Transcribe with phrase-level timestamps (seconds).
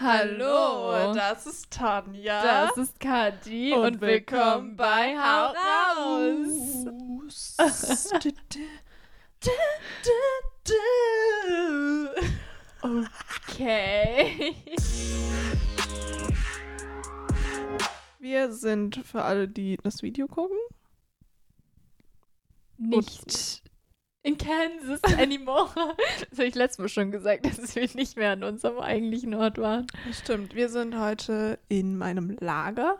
[0.00, 2.40] Hallo, das ist Tanja.
[2.40, 5.52] Das ist Kati und, willkommen bei Hau
[6.04, 7.56] raus.
[12.80, 14.54] Okay.
[18.20, 20.58] Wir sind für alle, die das Video gucken.
[22.76, 23.64] Nicht
[24.22, 25.70] in Kansas anymore.
[26.30, 29.58] Das habe ich letztes Mal schon gesagt, dass wir nicht mehr an unserem eigentlichen Ort
[29.58, 29.86] waren.
[30.12, 30.54] Stimmt.
[30.54, 32.98] Wir sind heute in meinem Lager.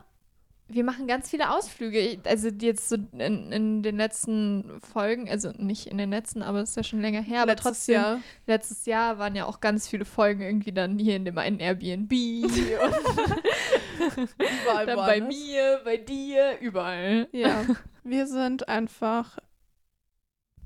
[0.70, 2.18] Wir machen ganz viele Ausflüge.
[2.24, 6.70] Also jetzt so in, in den letzten Folgen, also nicht in den letzten, aber es
[6.70, 7.42] ist ja schon länger her.
[7.42, 8.20] Aber Letztes trotzdem, Jahr.
[8.46, 12.12] letztes Jahr waren ja auch ganz viele Folgen irgendwie dann hier in dem einen Airbnb
[12.12, 12.52] und
[14.38, 17.28] Überall dann bei mir, bei dir, überall.
[17.32, 17.64] Ja.
[18.05, 19.38] Wir sind einfach.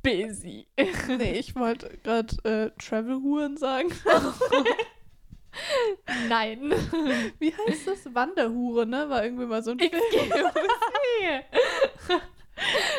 [0.02, 0.66] Busy.
[1.09, 3.92] Nee, ich wollte gerade äh, Travel-Huren sagen.
[6.28, 6.70] Nein.
[7.38, 8.12] Wie heißt das?
[8.15, 9.09] Wanderhure, ne?
[9.09, 9.92] War irgendwie mal so ein Film.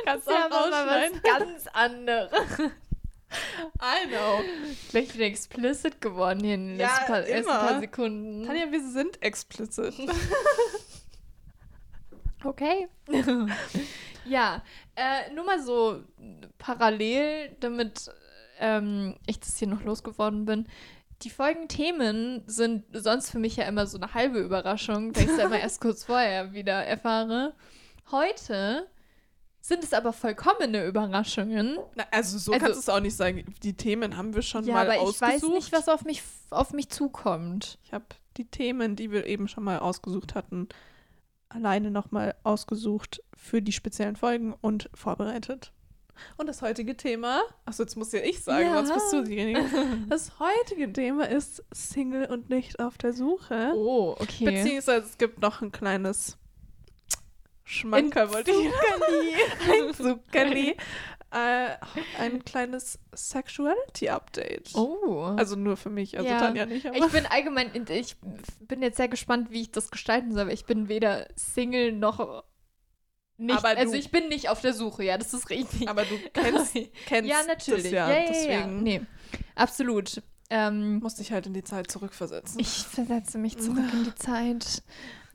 [0.06, 2.32] Kannst Das ja auch mal was ganz anderes.
[3.82, 4.42] I know.
[4.92, 8.46] Gleich wieder explicit geworden hier in den Ja, letzten paar, ersten paar Sekunden.
[8.46, 9.96] Tanja, wir sind explicit.
[12.44, 12.88] Okay.
[14.26, 14.62] Ja,
[14.96, 16.04] äh, nur mal so
[16.58, 18.12] parallel, damit
[18.60, 20.68] ähm, ich das hier noch losgeworden bin.
[21.22, 25.38] Die Folgenthemen sind sonst für mich ja immer so eine halbe Überraschung, weil ich es
[25.38, 27.54] ja immer erst kurz vorher wieder erfahre.
[28.12, 28.88] Heute
[29.62, 31.78] sind es aber vollkommene Überraschungen.
[31.96, 33.46] Na, also so Also- kannst du es auch nicht sagen.
[33.64, 35.32] Die Themen haben wir schon ja, mal aber ich ausgesucht.
[35.32, 37.78] weiß nicht, was auf mich, auf mich zukommt.
[37.86, 38.04] Ich habe
[38.36, 40.68] die Themen, die wir eben schon mal ausgesucht hatten,
[41.54, 45.72] alleine nochmal ausgesucht für die speziellen Folgen und vorbereitet.
[46.38, 48.86] Und das heutige Thema, achso, jetzt muss ja ich sagen, Ja.
[48.86, 49.62] sonst bist du diejenige.
[50.10, 53.72] Das heutige Thema ist Single und nicht auf der Suche.
[53.76, 54.46] Oh, okay.
[54.46, 56.38] Beziehungsweise es gibt noch ein kleines
[57.66, 58.68] Schmankerl, wollte ich
[59.72, 60.76] ein Zuckerli.
[61.34, 61.78] äh,
[62.20, 64.72] ein kleines Sexuality-Update.
[64.76, 65.34] Oh.
[65.38, 66.40] Also nur für mich, also Ja.
[66.40, 66.86] Tanja nicht.
[66.86, 68.16] Aber Ich bin allgemein, ich
[68.62, 72.44] bin jetzt sehr gespannt, wie ich das gestalten soll, weil ich bin weder Single noch
[73.38, 75.88] nicht, Aber also du- ich bin nicht auf der Suche, ja, das ist richtig.
[75.90, 76.74] Aber du kennst,
[77.08, 77.84] kennst ja, natürlich.
[77.84, 78.84] das ja, ja, ja, deswegen.
[78.84, 79.02] Nee,
[79.56, 80.22] absolut.
[80.50, 82.60] Ähm, musste ich halt in die Zeit zurückversetzen.
[82.60, 84.84] ich versetze mich zurück in die Zeit.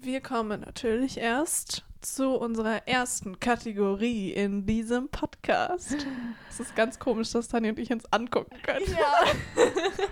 [0.00, 6.06] Wir kommen natürlich erst zu unserer ersten Kategorie in diesem Podcast.
[6.48, 8.86] Es ist ganz komisch, dass Tanja und ich uns angucken können.
[8.86, 9.64] Ja.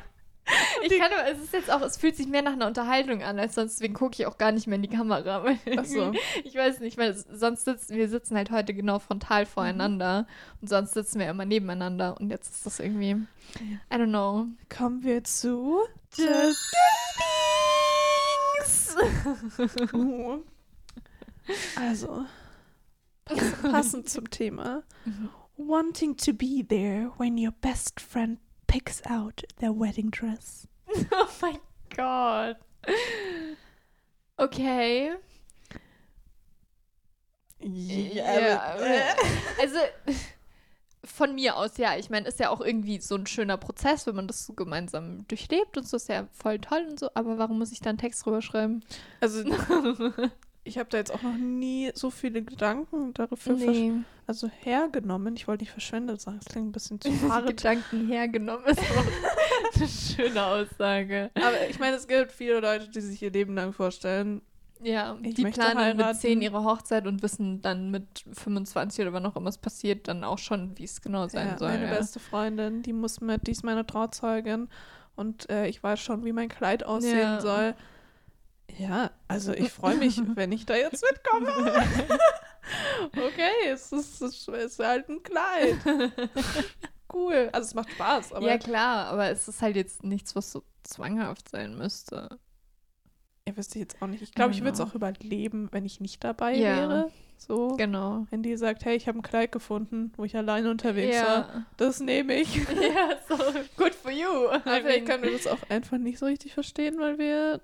[0.85, 3.37] Ich kann aber, es ist jetzt auch, es fühlt sich mehr nach einer Unterhaltung an,
[3.41, 5.45] als sonst, deswegen gucke ich auch gar nicht mehr in die Kamera.
[5.77, 6.13] Ach so.
[6.45, 10.29] Ich weiß nicht, weil sonst sitzen, wir sitzen halt heute genau frontal voreinander
[10.63, 14.47] und sonst sitzen wir immer nebeneinander und jetzt ist das irgendwie, I don't know.
[14.69, 15.81] Kommen wir zu
[16.17, 16.73] Just
[18.97, 20.39] Uh.
[21.79, 22.27] Also,
[23.25, 24.83] pass- passend zum Thema.
[25.05, 25.31] Mhm.
[25.57, 30.67] Wanting to be there when your best friend picks out their wedding dress.
[31.13, 31.59] Oh mein
[31.95, 32.57] Gott.
[34.39, 35.13] Okay.
[37.61, 38.75] Ja,
[39.59, 39.79] also
[41.07, 41.97] von mir aus, ja.
[41.97, 45.27] Ich meine, ist ja auch irgendwie so ein schöner Prozess, wenn man das so gemeinsam
[45.29, 47.09] durchlebt und so ist ja voll toll und so.
[47.15, 48.83] Aber warum muss ich da einen Text drüber schreiben?
[49.21, 49.43] Also,
[50.65, 55.37] ich habe da jetzt auch noch nie so viele Gedanken dafür versch- also hergenommen.
[55.37, 57.47] Ich wollte nicht verschwendet sagen, das klingt ein bisschen zu hart.
[57.47, 61.31] Gedanken hergenommen ist auch eine schöne Aussage.
[61.35, 64.43] Aber ich meine, es gibt viele Leute, die sich ihr Leben lang vorstellen.
[64.83, 66.19] Ja, Ich die planen mit heiraten.
[66.19, 70.23] 10 ihre Hochzeit und wissen dann mit 25 oder wann auch immer es passiert, dann
[70.25, 71.69] auch schon, wie es genau sein Ja, soll.
[71.69, 71.95] meine ja.
[71.95, 74.69] beste Freundin, die muss mit, die ist meine Trauzeugin
[75.17, 77.41] und äh, ich weiß schon, wie mein Kleid aussehen Ja.
[77.41, 77.75] soll.
[78.79, 81.73] Ja, also ich freue mich, wenn ich da jetzt mitkomme.
[83.17, 85.77] okay, es ist, es ist halt ein Kleid.
[87.13, 87.49] Cool.
[87.53, 90.65] Also es macht Spaß, aber ja, klar, aber es ist halt jetzt nichts, was so
[90.83, 92.39] zwanghaft sein müsste.
[93.47, 94.23] Ihr wisst jetzt auch nicht.
[94.23, 94.91] Ich glaube, ich würde es Genau.
[94.91, 96.77] auch überleben, wenn ich nicht dabei Ja.
[96.77, 97.11] wäre.
[97.39, 97.77] So.
[97.77, 98.27] Genau.
[98.31, 101.25] Wenn die sagt, hey, ich habe ein Kleid gefunden, wo ich alleine unterwegs war.
[101.55, 101.67] Ja.
[101.77, 102.55] Das nehme ich.
[102.57, 103.37] ja, so
[103.77, 104.49] good for you.
[104.49, 107.61] Aber vielleicht können wir das auch einfach nicht so richtig verstehen, weil wir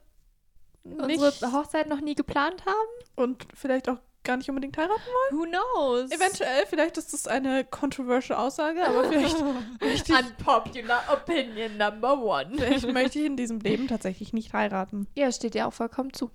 [0.85, 2.77] unsere Hochzeit noch nie geplant haben?
[3.15, 5.01] und vielleicht auch gar nicht unbedingt heiraten.
[5.31, 6.11] Who knows?
[6.11, 9.37] Eventuell, vielleicht ist das eine controversial Aussage, aber vielleicht,
[9.81, 12.53] möchte ich, Unpopular opinion number one.
[12.57, 15.07] vielleicht möchte ich in diesem Leben tatsächlich nicht heiraten.
[15.15, 16.31] Ja, steht ja auch vollkommen zu.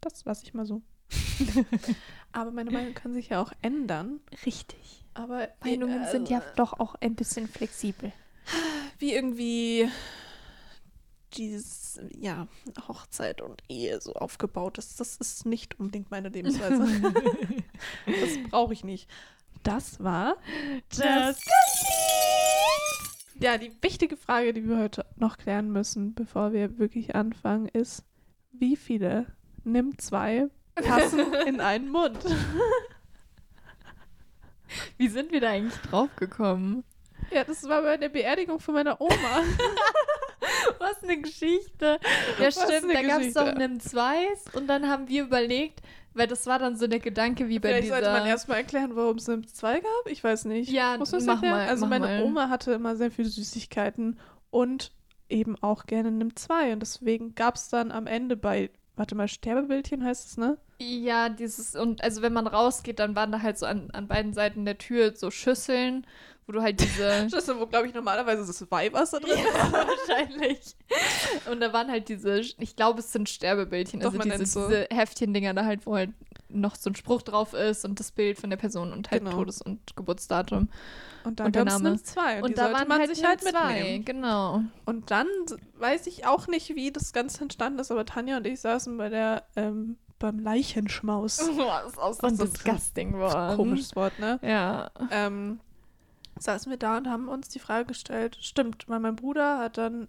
[0.00, 0.82] Das lasse ich mal so.
[2.32, 4.20] aber meine Meinung kann sich ja auch ändern.
[4.44, 5.04] Richtig.
[5.14, 8.12] Aber Meinungen sind ja doch auch ein bisschen flexibel.
[8.98, 9.88] wie irgendwie
[11.36, 12.48] dieses, ja,
[12.88, 15.00] Hochzeit und Ehe so aufgebaut ist.
[15.00, 16.86] Das ist nicht unbedingt meine Lebensweise.
[18.06, 19.08] das brauche ich nicht.
[19.62, 20.36] Das war
[20.96, 21.40] Das
[23.40, 28.04] Ja, die wichtige Frage, die wir heute noch klären müssen, bevor wir wirklich anfangen, ist,
[28.52, 29.26] wie viele
[29.64, 32.18] nimm zwei passen in einen Mund?
[34.96, 36.84] Wie sind wir da eigentlich drauf gekommen?
[37.30, 39.12] Ja, das war bei der Beerdigung von meiner Oma.
[40.78, 41.98] Was eine Geschichte.
[42.40, 42.92] Ja, stimmt.
[42.94, 45.80] Da gab es doch einen Zweis und dann haben wir überlegt,
[46.14, 47.94] weil das war dann so der Gedanke wie bei Vielleicht dieser.
[47.96, 50.06] sollte man erstmal erklären, warum es NIM 2 gab.
[50.10, 50.70] Ich weiß nicht.
[50.70, 51.54] Ja, Muss man mach erklären?
[51.56, 52.22] mal, Also mach meine mal.
[52.22, 54.18] Oma hatte immer sehr viele Süßigkeiten
[54.50, 54.92] und
[55.28, 56.72] eben auch gerne NIM 2.
[56.72, 60.58] Und deswegen gab es dann am Ende bei, warte mal, Sterbebildchen heißt es, ne?
[60.80, 64.34] Ja, dieses, und also wenn man rausgeht, dann waren da halt so an, an beiden
[64.34, 66.06] Seiten der Tür so Schüsseln,
[66.46, 67.26] wo du halt diese.
[67.30, 69.72] Das ist, wo, glaube ich, normalerweise das Weihwasser drin Ja,
[70.08, 70.76] wahrscheinlich.
[71.50, 74.66] Und da waren halt diese, ich glaube, es sind Sterbebildchen, Doch, also man diese, so.
[74.68, 76.10] diese Heftchen-Dinger da halt, wo halt
[76.48, 79.36] noch so ein Spruch drauf ist und das Bild von der Person und halt Genau.
[79.36, 80.68] Todes- und Geburtsdatum.
[81.24, 82.00] Und dann Und der Name.
[82.00, 82.36] 2.
[82.36, 84.04] Und, Und, da waren man halt sich halt nur zwei, mitnehmen.
[84.04, 84.60] genau.
[84.84, 85.26] Und dann
[85.78, 89.08] weiß ich auch nicht, wie das Ganze entstanden ist, aber Tanja und ich saßen bei
[89.08, 91.38] der, ähm, beim Leichenschmaus.
[91.56, 93.56] Boah, das ist auch so ein so ein disgusting Wort.
[93.56, 94.38] Komisches Wort, ne?
[94.42, 94.88] Ja.
[95.10, 95.58] ähm,
[96.38, 100.08] saßen wir da und haben uns die Frage gestellt, stimmt, weil mein Bruder hat dann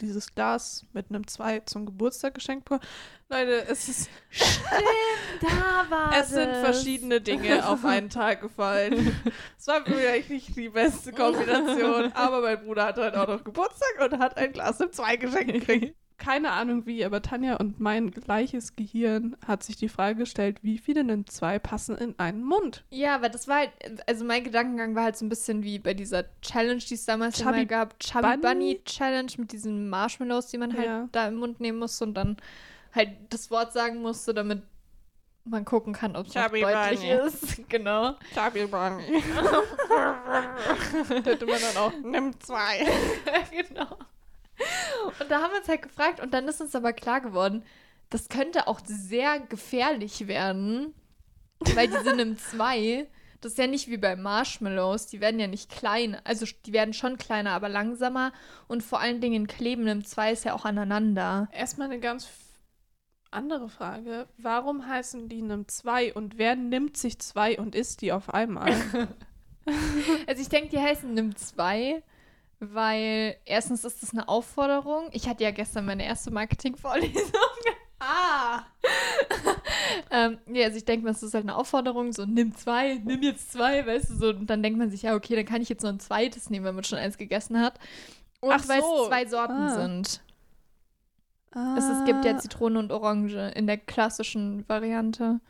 [0.00, 2.82] dieses Glas mit einem 2 zum Geburtstag geschenkt bekommen.
[3.28, 4.10] Leute, es, ist,
[5.40, 9.16] Da war es sind verschiedene Dinge auf einen Tag gefallen.
[9.58, 13.94] Es war vielleicht nicht die beste Kombination, aber mein Bruder hatte halt auch noch Geburtstag
[14.00, 15.96] und hat ein Glas mit 2 geschenkt gekriegt.
[16.18, 20.78] Keine Ahnung wie, aber Tanja und mein gleiches Gehirn hat sich die Frage gestellt, wie
[20.78, 22.84] viele NIM 2 passen in einen Mund?
[22.90, 23.70] Ja, aber das war halt,
[24.08, 27.36] also mein Gedankengang war halt so ein bisschen wie bei dieser Challenge, die es damals
[27.38, 28.00] Chubby immer gab.
[28.00, 28.40] Chubby Bunny?
[28.40, 31.08] Bunny Challenge mit diesen Marshmallows, die man halt Ja.
[31.12, 32.38] da im Mund nehmen musste und dann
[32.94, 34.62] halt das Wort sagen musste, damit
[35.44, 37.10] man gucken kann, ob es deutlich Bunny.
[37.26, 37.60] ist.
[37.68, 38.14] Genau.
[38.34, 39.22] Chubby Bunny.
[41.24, 42.86] Hätte man dann auch, nimm zwei.
[43.68, 43.98] genau.
[45.20, 47.62] Und da haben wir uns halt gefragt und dann ist uns aber klar geworden,
[48.10, 50.94] das könnte auch sehr gefährlich werden,
[51.74, 53.06] weil die sind im 2.
[53.40, 56.94] Das ist ja nicht wie bei Marshmallows, die werden ja nicht klein, also die werden
[56.94, 58.32] schon kleiner, aber langsamer
[58.66, 61.48] und vor allen Dingen kleben im 2 ist ja auch aneinander.
[61.52, 62.28] Erstmal eine ganz
[63.30, 64.26] andere Frage.
[64.38, 68.74] Warum heißen die nimm zwei und wer nimmt sich zwei und isst die auf einmal?
[70.26, 72.02] Also ich denke, die heißen Nimm 2,
[72.60, 75.08] weil erstens ist das eine Aufforderung.
[75.12, 77.32] Ich hatte ja gestern meine erste Marketingvorlesung.
[78.00, 78.62] ah!
[80.10, 83.22] Ähm, ja, also ich denke mal, es ist halt eine Aufforderung, so nimm zwei, nimm
[83.22, 84.28] jetzt zwei, weißt du, so.
[84.28, 86.64] Und dann denkt man sich, ja, okay, dann kann ich jetzt noch ein zweites nehmen,
[86.64, 87.78] wenn man schon eins gegessen hat.
[88.40, 89.02] Und Ach weil so.
[89.02, 89.74] es zwei Sorten Ah.
[89.74, 90.20] sind.
[91.76, 95.40] Es, es gibt ja Zitrone und Orange in der klassischen Variante.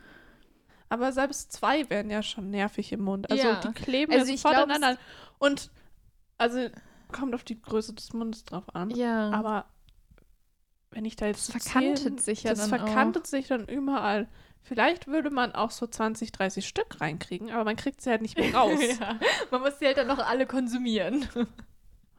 [0.89, 3.31] Aber selbst zwei werden ja schon nervig im Mund.
[3.31, 3.57] Also Ja.
[3.61, 5.01] die kleben Also ja sofort glaub, aneinander.
[5.39, 5.71] Und
[6.39, 6.69] also
[7.13, 8.91] kommt auf die Größe des Mundes drauf an.
[8.91, 9.31] Ja.
[9.31, 9.67] Aber
[10.91, 14.29] wenn ich da jetzt Das verkantet zehn- sich ja das dann verkantet sich dann überall.
[14.63, 18.37] Vielleicht würde man auch so 20, 30 Stück reinkriegen, aber man kriegt sie halt nicht
[18.39, 18.79] mehr raus.
[18.99, 19.19] ja.
[19.51, 21.29] Man muss die halt dann noch alle konsumieren.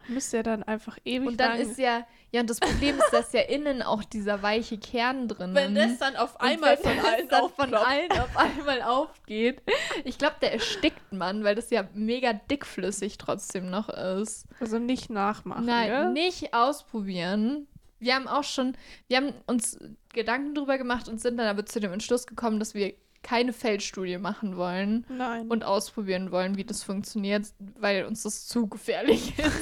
[0.07, 1.59] Müsste ja dann einfach ewig Und dann lang.
[1.59, 5.54] ist ja, ja, und das Problem ist, dass ja innen auch dieser weiche Kern drin
[5.54, 9.61] wenn das dann auf einmal wenn von das allen dann von allen auf einmal aufgeht.
[10.04, 14.45] Ich glaube, der erstickt man, weil das ja mega dickflüssig trotzdem noch ist.
[14.59, 15.66] Also nicht nachmachen.
[15.66, 16.11] Nein, gell?
[16.11, 17.68] nicht ausprobieren.
[17.99, 19.80] Wir haben auch schon, wir haben uns
[20.14, 22.94] Gedanken drüber gemacht und sind dann aber zu dem Entschluss gekommen, dass wir
[23.24, 25.47] keine Feldstudie machen wollen Nein.
[25.47, 27.47] und ausprobieren wollen, wie das funktioniert,
[27.80, 29.57] weil uns das zu gefährlich ist.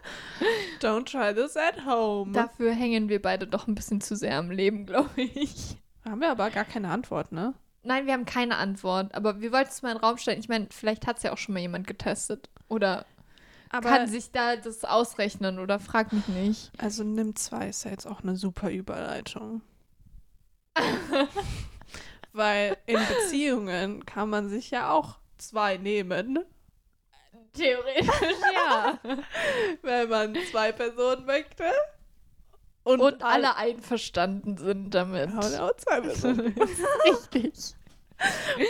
[0.80, 2.32] don't try this at home.
[2.32, 5.76] Dafür hängen wir beide doch ein bisschen zu sehr am Leben, glaube ich.
[6.04, 7.54] haben wir aber gar keine Antwort, ne?
[7.82, 10.40] Nein, wir haben keine Antwort, aber wir wollten es mal in den Raum stellen.
[10.40, 12.50] Ich meine, vielleicht hat es ja auch schon mal jemand getestet.
[12.68, 13.06] Oder
[13.70, 16.72] Aber kann sich da das ausrechnen oder frag mich nicht.
[16.78, 19.62] also nimm zwei ist ja jetzt auch eine super Überleitung.
[22.36, 26.38] Weil in Beziehungen kann man sich ja auch zwei nehmen,
[27.54, 28.10] Theoretisch
[28.54, 28.98] ja.
[29.82, 31.64] wenn man zwei Personen möchte.
[32.84, 35.30] Und, Und alle einverstanden sind damit.
[35.30, 36.54] Ja, und auch zwei Personen.
[37.06, 37.74] Richtig.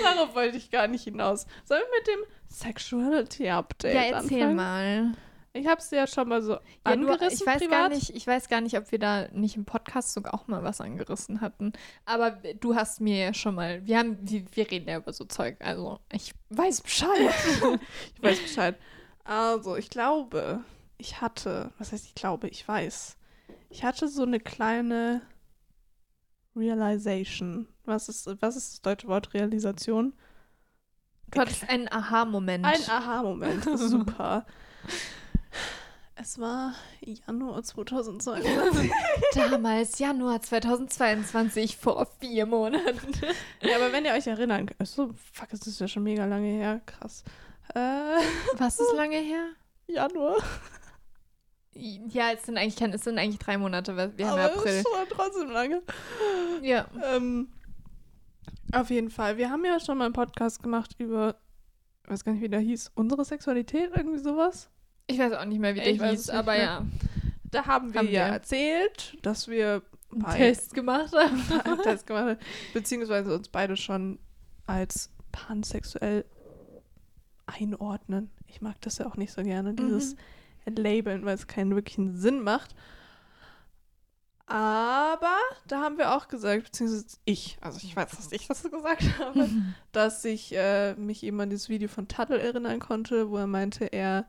[0.04, 1.46] Darauf wollte ich gar nicht hinaus.
[1.64, 4.56] Sollen wir mit dem Sexuality Update Ja, erzähl anfangen?
[4.56, 5.12] mal.
[5.56, 7.70] Ich habe es ja schon mal so Ja, angerissen ich weiß privat.
[7.70, 10.62] gar nicht, ich weiß gar nicht, ob wir da nicht im Podcast sogar auch mal
[10.62, 11.72] was angerissen hatten.
[12.04, 15.24] Aber du hast mir ja schon mal, wir haben, wir, wir reden ja über so
[15.24, 17.10] Zeug, also ich weiß Bescheid.
[18.16, 18.76] Ich weiß Bescheid.
[19.24, 20.62] Also, ich glaube,
[20.98, 23.16] ich hatte, was heißt ich glaube, ich weiß.
[23.70, 25.20] ich hatte so eine kleine
[26.54, 27.66] Realization.
[27.84, 30.14] Was ist, was ist das deutsche Wort Realisation?
[31.30, 32.64] Du hattest einen Aha-Moment.
[32.64, 33.64] Ein Aha-Moment.
[33.78, 34.46] Super.
[36.18, 38.90] Es war Januar 2022.
[39.34, 43.12] Damals, Januar 2022, vor vier Monaten.
[43.60, 44.88] ja, aber wenn ihr euch erinnern könnt.
[44.88, 46.80] So, fuck, es ist ja schon mega lange her.
[46.86, 47.22] Krass.
[47.74, 47.78] Äh,
[48.56, 49.48] Was ist lange her?
[49.88, 50.36] Januar.
[51.74, 54.72] Ja, es sind eigentlich, es sind eigentlich drei Monate, weil wir haben aber April.
[54.72, 55.82] es war trotzdem lange.
[56.62, 56.86] Ja.
[57.04, 57.52] Ähm,
[58.72, 59.36] auf jeden Fall.
[59.36, 61.36] Wir haben ja schon mal einen Podcast gemacht über,
[62.04, 64.70] ich weiß gar nicht, wie der hieß, unsere Sexualität, irgendwie sowas.
[65.06, 66.62] Ich weiß auch nicht mehr, wie Ich der weiß hieß, aber mehr.
[66.62, 66.86] ja.
[67.50, 68.32] Da haben wir Haben ja wir.
[68.34, 69.82] erzählt, dass wir
[70.12, 71.42] Einen Test gemacht haben.
[71.64, 72.38] einen Test gemacht haben,
[72.74, 74.18] beziehungsweise uns beide schon
[74.66, 76.24] als pansexuell
[77.46, 78.30] einordnen.
[78.48, 80.14] Ich mag das ja auch nicht so gerne, dieses
[80.66, 80.74] Mhm.
[80.76, 82.74] Labeln, weil es keinen wirklichen Sinn macht.
[84.48, 85.36] Aber
[85.66, 89.48] da haben wir auch gesagt, beziehungsweise ich, also ich weiß, dass ich das gesagt habe,
[89.92, 93.86] dass ich äh, mich eben an dieses Video von Tuttle erinnern konnte, wo er meinte,
[93.86, 94.26] er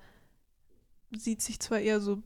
[1.16, 2.22] sieht sich zwar eher so,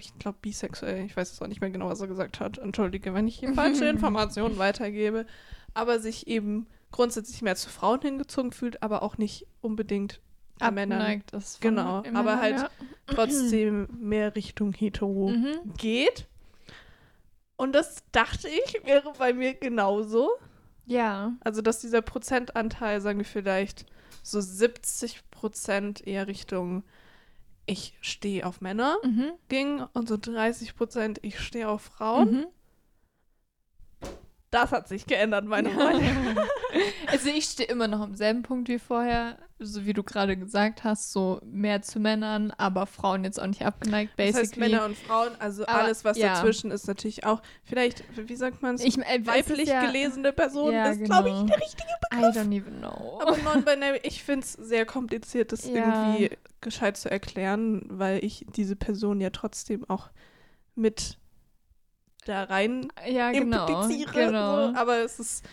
[0.00, 2.58] ich glaube, bisexuell, ich weiß es auch nicht mehr genau, was er gesagt hat.
[2.58, 5.26] Entschuldige, wenn ich hier falsche Informationen weitergebe,
[5.74, 10.20] aber sich eben grundsätzlich mehr zu Frauen hingezogen fühlt, aber auch nicht unbedingt
[10.60, 11.22] an Männern.
[11.30, 12.70] Von Genau, Männern, aber halt ja.
[13.08, 15.74] Trotzdem mehr Richtung hetero Mhm.
[15.76, 16.26] geht.
[17.56, 20.30] Und das dachte ich, wäre bei mir genauso.
[20.86, 21.34] Ja.
[21.40, 23.86] Also, dass dieser Prozentanteil, sagen wir vielleicht
[24.22, 26.82] so 70 Prozent eher Richtung
[27.66, 29.32] ich stehe auf Männer Mhm.
[29.48, 32.30] ging und so 30 Prozent ich stehe auf Frauen.
[32.30, 32.46] Mhm.
[34.56, 36.04] Das hat sich geändert, meine Freunde.
[37.06, 40.82] Also ich stehe immer noch am selben Punkt wie vorher, so wie du gerade gesagt
[40.84, 44.42] hast, so mehr zu Männern, aber Frauen jetzt auch nicht abgeneigt, Das basically.
[44.42, 46.34] heißt Männer und Frauen, also Aber, alles, was ja.
[46.34, 50.88] dazwischen ist, natürlich auch, vielleicht, wie sagt man es, äh, weiblich ja, gelesene Person Ja,
[50.88, 51.46] ist, glaube ich, genau.
[51.46, 53.20] der richtige I don't even know.
[53.22, 58.76] Aber non-binary, ich finde es sehr kompliziert, das irgendwie gescheit zu erklären, weil ich diese
[58.76, 60.10] Person ja trotzdem auch
[60.74, 61.18] mit
[62.28, 63.66] da rein ja, genau.
[63.66, 64.12] impliziere.
[64.12, 64.68] genau.
[64.68, 64.76] So.
[64.76, 65.44] Aber es ist.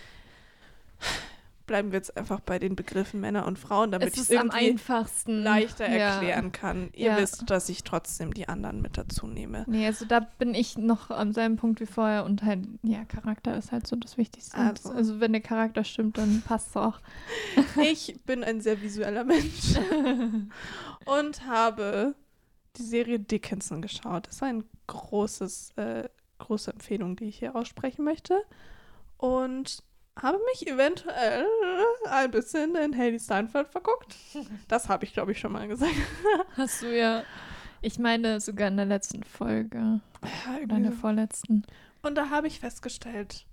[1.65, 4.48] Bleiben wir jetzt einfach bei den Begriffen Männer und Frauen, damit ich es ist am
[4.48, 5.44] irgendwie einfachsten.
[5.44, 6.15] leichter Ja.
[6.15, 6.89] erklären kann.
[6.92, 7.18] Ihr Ja.
[7.18, 9.63] wisst, dass ich trotzdem die anderen mit dazu nehme.
[9.65, 13.56] Nee, also da bin ich noch am selben Punkt wie vorher und halt, ja, Charakter
[13.58, 14.58] ist halt so das Wichtigste.
[14.58, 14.92] Also.
[14.92, 17.00] Also, wenn der Charakter stimmt, dann passt es auch.
[17.82, 19.75] Ich bin ein sehr visueller Mensch
[21.06, 22.13] und habe
[22.75, 24.27] die Serie Dickinson geschaut.
[24.27, 26.10] Das ist ein großes, äh,
[26.43, 28.41] große Empfehlung, die ich hier aussprechen möchte.
[29.17, 29.83] Und
[30.21, 31.45] habe mich eventuell
[32.09, 34.15] ein bisschen in Haley Steinfeld verguckt.
[34.67, 35.93] Das habe ich, glaube ich, schon mal gesagt.
[36.57, 37.23] Hast du ja,
[37.81, 41.63] ich meine sogar in der letzten Folge Ja, oder in der vorletzten.
[42.01, 43.45] Und da habe ich festgestellt,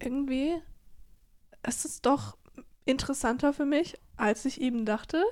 [0.00, 0.54] irgendwie
[1.66, 2.36] ist es doch
[2.84, 5.22] interessanter für mich, als ich eben dachte.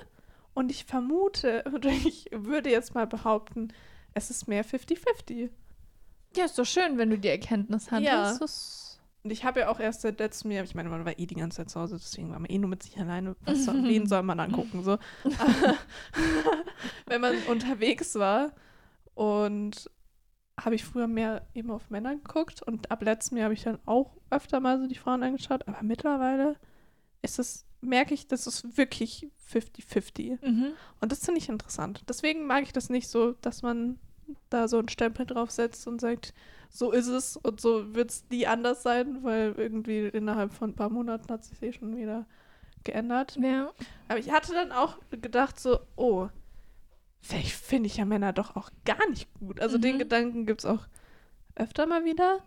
[0.53, 3.73] Und ich vermute, oder ich würde jetzt mal behaupten,
[4.13, 5.49] es ist mehr 50-50.
[6.35, 8.07] Ja, ist doch schön, wenn du die Erkenntnis hattest.
[8.11, 8.37] Ja.
[8.37, 11.25] Das- Und ich habe ja auch erst seit letztem Jahr, ich meine, man war eh
[11.27, 13.35] die ganze Zeit zu Hause, deswegen war man eh nur mit sich alleine.
[13.41, 14.83] Was soll, wen soll man angucken?
[14.83, 14.93] So.
[15.37, 15.75] Aber
[17.05, 18.51] Wenn man unterwegs war
[19.13, 19.89] und
[20.59, 23.79] habe ich früher mehr eben auf Männer geguckt und ab letztem Jahr habe ich dann
[23.85, 26.55] auch öfter mal so die Frauen angeschaut, aber mittlerweile
[27.21, 30.45] ist es, merke ich, das ist wirklich 50-50.
[30.45, 30.67] Mhm.
[30.99, 32.03] Und das finde ich interessant.
[32.09, 33.99] Deswegen mag ich das nicht so, dass man
[34.49, 36.33] da so einen Stempel draufsetzt und sagt,
[36.69, 40.75] so ist es und so wird es nie anders sein, weil irgendwie innerhalb von ein
[40.75, 42.25] paar Monaten hat sich eh schon wieder
[42.83, 43.37] geändert.
[43.41, 43.71] Ja.
[44.07, 46.29] Aber ich hatte dann auch gedacht so, oh,
[47.21, 49.59] vielleicht finde ich ja Männer doch auch gar nicht gut.
[49.59, 49.99] Also den Mhm.
[49.99, 50.87] Gedanken gibt es auch
[51.55, 52.39] öfter mal wieder.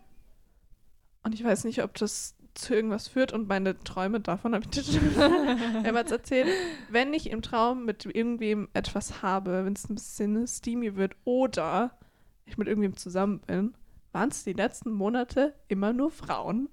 [1.23, 4.71] Und ich weiß nicht, ob das zu irgendwas führt und meine Träume davon habe ich
[4.71, 5.13] dir schon
[5.83, 6.47] mehrmals erzählt.
[6.89, 11.97] Wenn ich im Traum mit irgendwem etwas habe, wenn es ein bisschen steamy wird oder
[12.45, 13.75] ich mit irgendwem zusammen bin,
[14.11, 16.69] waren es die letzten Monate immer nur Frauen.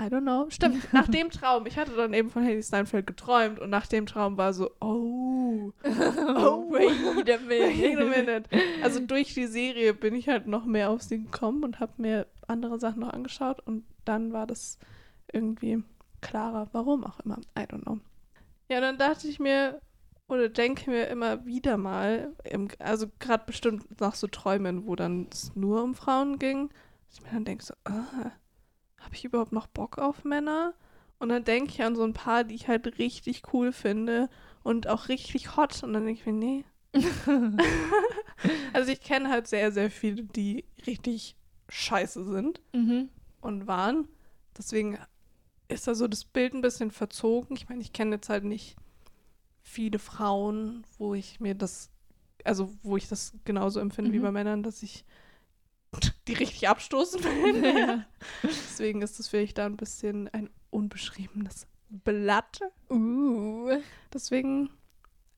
[0.00, 0.46] I don't know.
[0.48, 4.06] Stimmt, nach dem Traum, ich hatte dann eben von Haley Steinfeld geträumt und nach dem
[4.06, 8.44] Traum war so, oh, Oh, wait a wait a minute.
[8.82, 12.26] Also durch die Serie bin ich halt noch mehr auf sie gekommen und habe mir
[12.46, 14.78] andere Sachen noch angeschaut und dann war das
[15.32, 15.82] irgendwie
[16.20, 17.38] klarer, warum auch immer.
[17.56, 17.98] I don't know.
[18.68, 19.80] Ja, dann dachte ich mir
[20.28, 25.28] oder denke mir immer wieder mal, im, also gerade bestimmt nach so Träumen, wo dann
[25.32, 26.68] es nur um Frauen ging,
[27.06, 28.32] dass ich mir dann denke so, ah,
[28.98, 30.74] habe ich überhaupt noch Bock auf Männer?
[31.18, 34.28] Und dann denke ich an so ein paar, die ich halt richtig cool finde
[34.62, 35.82] und auch richtig hot.
[35.82, 36.64] Und dann denke ich mir, nee,
[38.72, 41.36] also ich kenne halt sehr, sehr viele, die richtig
[41.68, 43.08] scheiße sind Mhm.
[43.40, 44.08] Und waren.
[44.56, 44.98] Deswegen
[45.68, 47.56] ist da so das Bild ein bisschen verzogen.
[47.56, 48.76] Ich meine, ich kenne jetzt halt nicht
[49.62, 51.90] viele Frauen, wo ich mir das,
[52.44, 54.22] also wo ich das genauso empfinde wie Mhm.
[54.22, 55.04] bei Männern, dass ich
[56.28, 57.64] die richtig abstoßen will.
[57.78, 58.06] Ja.
[58.42, 62.60] Deswegen ist das vielleicht da ein bisschen ein unbeschriebenes Blatt.
[62.90, 63.70] Uh.
[64.12, 64.70] Deswegen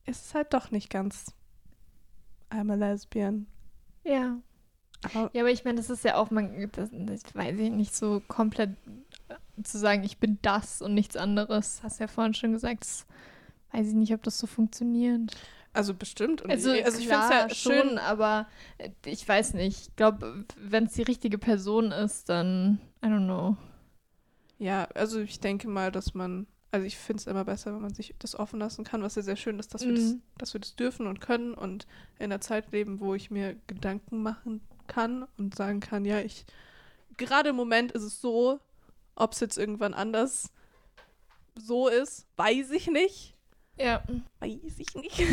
[0.07, 1.33] ist es halt doch nicht ganz
[2.51, 3.47] I'm a lesbian.
[4.05, 4.39] Ja.
[5.03, 7.95] Aber Ja, aber ich meine, das ist ja auch, man, das, das weiß ich nicht,
[7.95, 8.71] so komplett
[9.29, 11.83] äh, zu sagen, ich bin das und nichts anderes.
[11.83, 13.07] Hast ja vorhin schon gesagt, das
[13.73, 15.37] weiß ich nicht, ob das so funktioniert.
[15.73, 16.43] also bestimmt.
[16.43, 18.47] Und Also, ich, also ich finde es ja schön, schon, aber
[18.79, 19.87] äh, ich weiß nicht.
[19.89, 23.57] Ich glaube, wenn es die richtige Person ist, dann, I don't know.
[24.59, 27.95] Ja, also ich denke mal, dass man, also ich finde es immer besser, wenn man
[27.95, 30.23] sich das offen lassen kann, was ja sehr schön ist, dass wir, das, Mhm.
[30.37, 31.87] dass wir das dürfen und können und
[32.19, 34.61] in einer Zeit leben, wo ich mir Gedanken machen
[34.91, 36.45] kann und sagen kann, ja, ich,
[37.17, 38.61] gerade im Moment ist es so,
[39.15, 40.51] ob es jetzt irgendwann anders
[41.55, 43.35] so ist, weiß ich nicht.
[43.79, 44.03] Ja.
[44.41, 45.23] Weiß ich nicht.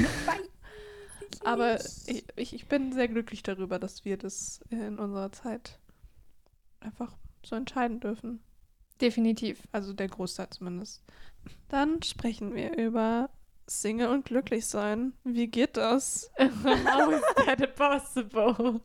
[1.43, 5.79] Aber ich, ich, ich bin sehr glücklich darüber, dass wir das in unserer Zeit
[6.79, 8.41] einfach so entscheiden dürfen.
[9.01, 9.67] Definitiv.
[9.71, 11.03] Also der Großteil zumindest.
[11.69, 13.29] Dann sprechen wir über
[13.67, 15.13] Single und glücklich sein.
[15.23, 16.31] Wie geht das?
[16.39, 18.81] How is that possible?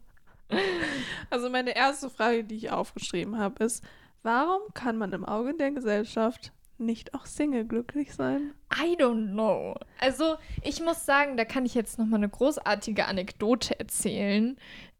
[1.31, 3.83] Also meine erste Frage, die ich aufgeschrieben habe, ist,
[4.23, 8.53] warum kann man im Auge der Gesellschaft nicht auch Single glücklich sein?
[8.75, 9.77] I don't know.
[9.99, 14.57] Also, ich muss sagen, da kann ich jetzt noch mal eine großartige Anekdote erzählen.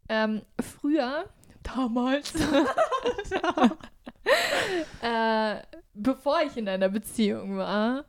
[0.09, 1.25] Ähm, früher,
[1.61, 2.33] damals,
[5.01, 5.55] äh,
[5.93, 8.05] bevor ich in einer Beziehung war,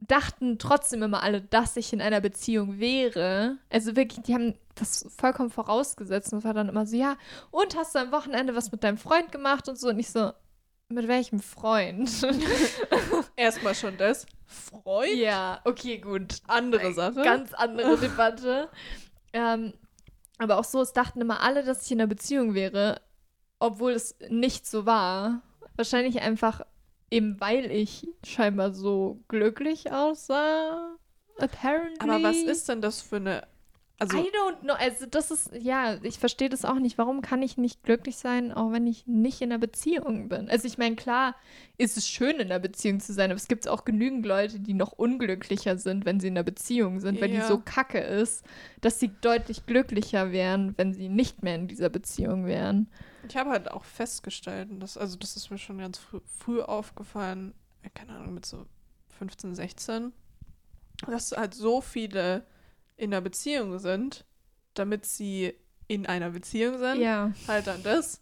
[0.00, 3.58] dachten trotzdem immer alle, dass ich in einer Beziehung wäre.
[3.70, 7.16] Also wirklich, die haben das vollkommen vorausgesetzt und war dann immer so, ja,
[7.50, 9.88] und hast du am Wochenende was mit deinem Freund gemacht und so?
[9.88, 10.32] Und ich so,
[10.88, 12.10] mit welchem Freund?
[13.36, 14.26] Erstmal schon das.
[14.46, 15.14] Freund?
[15.14, 16.42] Ja, okay, gut.
[16.48, 17.22] Andere Sache.
[17.22, 18.68] Ganz andere Debatte.
[19.32, 19.72] ähm,
[20.38, 23.00] aber auch so, es dachten immer alle, dass ich in einer Beziehung wäre,
[23.58, 25.42] obwohl es nicht so war.
[25.76, 26.62] Wahrscheinlich einfach
[27.10, 30.96] eben, weil ich scheinbar so glücklich aussah.
[31.38, 31.98] Apparently.
[32.00, 33.46] Aber was ist denn das für eine.
[34.00, 34.72] Also, I don't know.
[34.72, 36.96] Also, das ist, ja, ich verstehe das auch nicht.
[36.98, 40.48] Warum kann ich nicht glücklich sein, auch wenn ich nicht in einer Beziehung bin?
[40.48, 41.36] Also, ich meine, klar
[41.76, 44.74] ist es schön, in einer Beziehung zu sein, aber es gibt auch genügend Leute, die
[44.74, 47.46] noch unglücklicher sind, wenn sie in einer Beziehung sind, weil die Ja.
[47.46, 48.44] so kacke ist,
[48.80, 52.88] dass sie deutlich glücklicher wären, wenn sie nicht mehr in dieser Beziehung wären.
[53.28, 56.60] ich habe halt auch festgestellt, und das, also das ist mir schon ganz früh, früh
[56.62, 57.52] aufgefallen,
[57.84, 58.64] ja, keine Ahnung, mit so
[59.18, 60.12] 15, 16,
[61.06, 62.44] dass halt so viele
[63.00, 64.24] in einer Beziehung sind,
[64.74, 65.54] damit sie
[65.88, 67.00] in einer Beziehung sind.
[67.00, 67.32] Ja.
[67.48, 68.20] halt dann das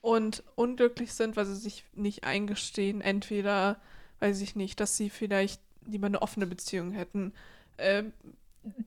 [0.00, 3.76] und unglücklich sind, weil sie sich nicht eingestehen, entweder,
[4.20, 7.32] weiß ich nicht, dass sie vielleicht lieber eine offene Beziehung hätten,
[7.78, 8.12] ähm,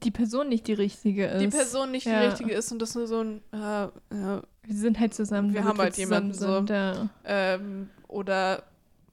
[0.02, 1.40] Die Person nicht die richtige ist.
[1.42, 2.20] die Person nicht ja.
[2.20, 5.52] die richtige ist und das nur so ein, äh, ja, Wir sind halt zusammen.
[5.52, 6.56] Wir haben halt jemanden so.
[6.56, 7.08] sind, Ja.
[7.24, 8.62] ähm, oder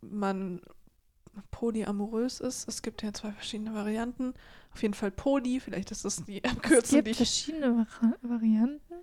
[0.01, 0.61] man
[1.51, 2.67] polyamorös ist.
[2.67, 4.33] Es gibt ja zwei verschiedene Varianten.
[4.71, 8.13] Auf jeden Fall Poly, vielleicht ist das die Es Abkürzung, gibt die ich verschiedene Vari
[8.21, 8.93] Varianten.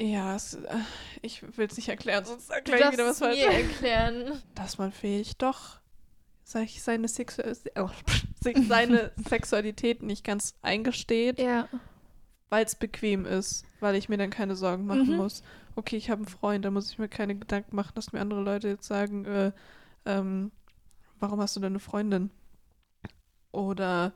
[0.00, 0.76] Ja, es, äh,
[1.22, 3.38] ich will es nicht erklären, sonst erkläre ich wieder was es falsch.
[3.40, 4.40] erklären.
[4.54, 5.80] Dass man vielleicht doch
[6.44, 7.42] sag ich, seine, Sexu
[7.76, 7.90] oh,
[8.68, 11.68] seine Sexualität nicht ganz eingesteht, Ja.
[12.48, 15.16] weil es bequem ist, weil ich mir dann keine Sorgen machen Mhm.
[15.16, 15.42] muss.
[15.74, 18.40] Okay, ich habe einen Freund, da muss ich mir keine Gedanken machen, dass mir andere
[18.40, 19.52] Leute jetzt sagen, äh,
[20.06, 20.50] ähm,
[21.20, 22.30] warum hast du denn eine Freundin?
[23.52, 24.12] Oder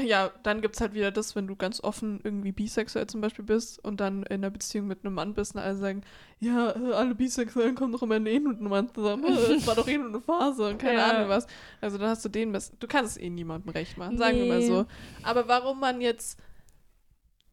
[0.00, 3.44] ja, dann gibt es halt wieder das, wenn du ganz offen irgendwie bisexuell zum Beispiel
[3.44, 6.02] bist und dann in einer Beziehung mit einem Mann bist und alle sagen,
[6.38, 9.24] ja, alle Bisexuellen kommen doch immer in eh mit einem Mann zusammen.
[9.34, 11.10] Es war doch eh nur eine Phase und keine Ja.
[11.10, 11.46] Ahnung was.
[11.80, 14.58] Also dann hast du den, du kannst es eh niemandem recht machen, sagen wir mal
[14.60, 14.66] Nee.
[14.68, 14.86] so.
[15.24, 16.38] Aber warum man jetzt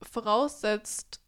[0.03, 1.21] voraussetzt,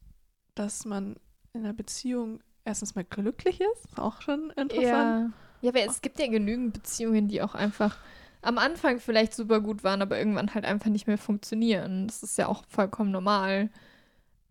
[0.55, 1.15] dass man
[1.53, 4.83] in einer Beziehung erstens mal glücklich ist, ist auch schon interessant.
[4.83, 5.31] Ja.
[5.61, 7.97] Ja, aber es gibt ja genügend Beziehungen, die auch einfach
[8.43, 12.07] am Anfang vielleicht super gut waren, aber irgendwann halt einfach nicht mehr funktionieren.
[12.07, 13.69] Das ist ja auch vollkommen normal.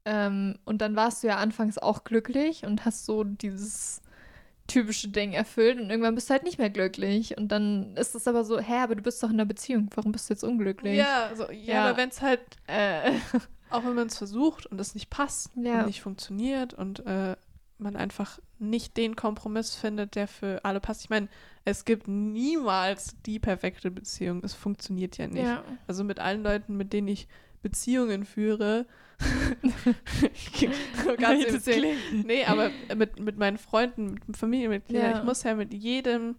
[0.05, 4.01] Ähm, und dann warst du ja anfangs auch glücklich und hast so dieses
[4.67, 7.37] typische Ding erfüllt und irgendwann bist du halt nicht mehr glücklich.
[7.37, 10.13] Und dann ist es aber so, hä, aber du bist doch in einer Beziehung, warum
[10.13, 10.97] bist du jetzt unglücklich?
[10.99, 11.85] Ja, also, ja, Ja.
[11.89, 13.13] aber wenn es halt, Äh,
[13.71, 15.81] auch wenn man es versucht und es nicht passt Ja.
[15.81, 17.37] und nicht funktioniert und äh,
[17.83, 21.03] man einfach nicht den Kompromiss findet, der für alle passt.
[21.03, 21.29] Ich meine,
[21.65, 24.43] es gibt niemals die perfekte Beziehung.
[24.45, 25.45] Es funktioniert ja nicht.
[25.45, 25.65] Ja.
[25.87, 27.29] Also mit allen Leuten, mit denen ich
[27.63, 28.87] Beziehungen führe,
[31.19, 31.67] ganz.
[32.13, 35.19] Nee, aber mit, mit meinen Freunden, mit Familienmitgliedern, Ja.
[35.19, 36.37] ich muss ja mit jedem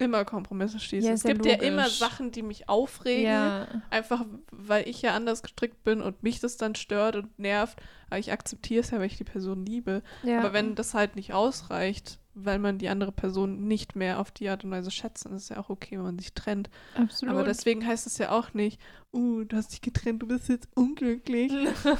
[0.00, 1.08] immer Kompromisse schließen.
[1.08, 1.88] Ja, es ist ja gibt ja immer.
[1.88, 3.68] Sachen, die mich aufregen, Ja.
[3.90, 7.78] einfach weil ich ja anders gestrickt bin und mich das dann stört und nervt.
[8.08, 10.02] Aber ich akzeptiere es ja, weil ich die Person liebe.
[10.24, 14.48] Aber wenn das halt nicht ausreicht, weil man die andere Person nicht mehr auf die
[14.48, 16.70] Art und Weise schätzt, dann ist es ja auch okay, wenn man sich trennt.
[16.94, 17.34] Absolut.
[17.34, 18.80] Aber deswegen heißt es ja auch nicht,
[19.12, 21.52] uh, du hast dich getrennt, du bist jetzt unglücklich.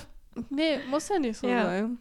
[0.51, 1.99] nee, muss ja nicht so sein.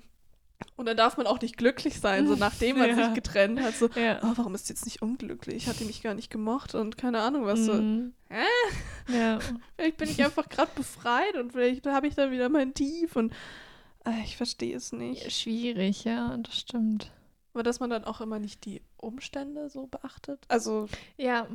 [0.75, 3.05] Und dann darf man auch nicht glücklich sein, so nachdem man Ja.
[3.05, 3.75] sich getrennt hat.
[3.75, 4.19] So, ja.
[4.23, 5.55] oh, warum ist sie jetzt nicht unglücklich?
[5.55, 7.59] Ich hatte mich gar nicht gemocht und keine Ahnung was.
[7.59, 7.73] So.
[7.73, 8.13] Mhm.
[8.29, 9.13] Hä?
[9.13, 9.39] Ja.
[9.77, 13.33] Vielleicht bin ich einfach gerade befreit und vielleicht habe ich dann wieder mein Tief und
[14.05, 15.31] äh, ich verstehe es nicht.
[15.31, 17.11] Schwierig, ja, das stimmt.
[17.53, 20.45] Aber dass man dann auch immer nicht die Umstände so beachtet.
[20.47, 21.47] Also, Ja,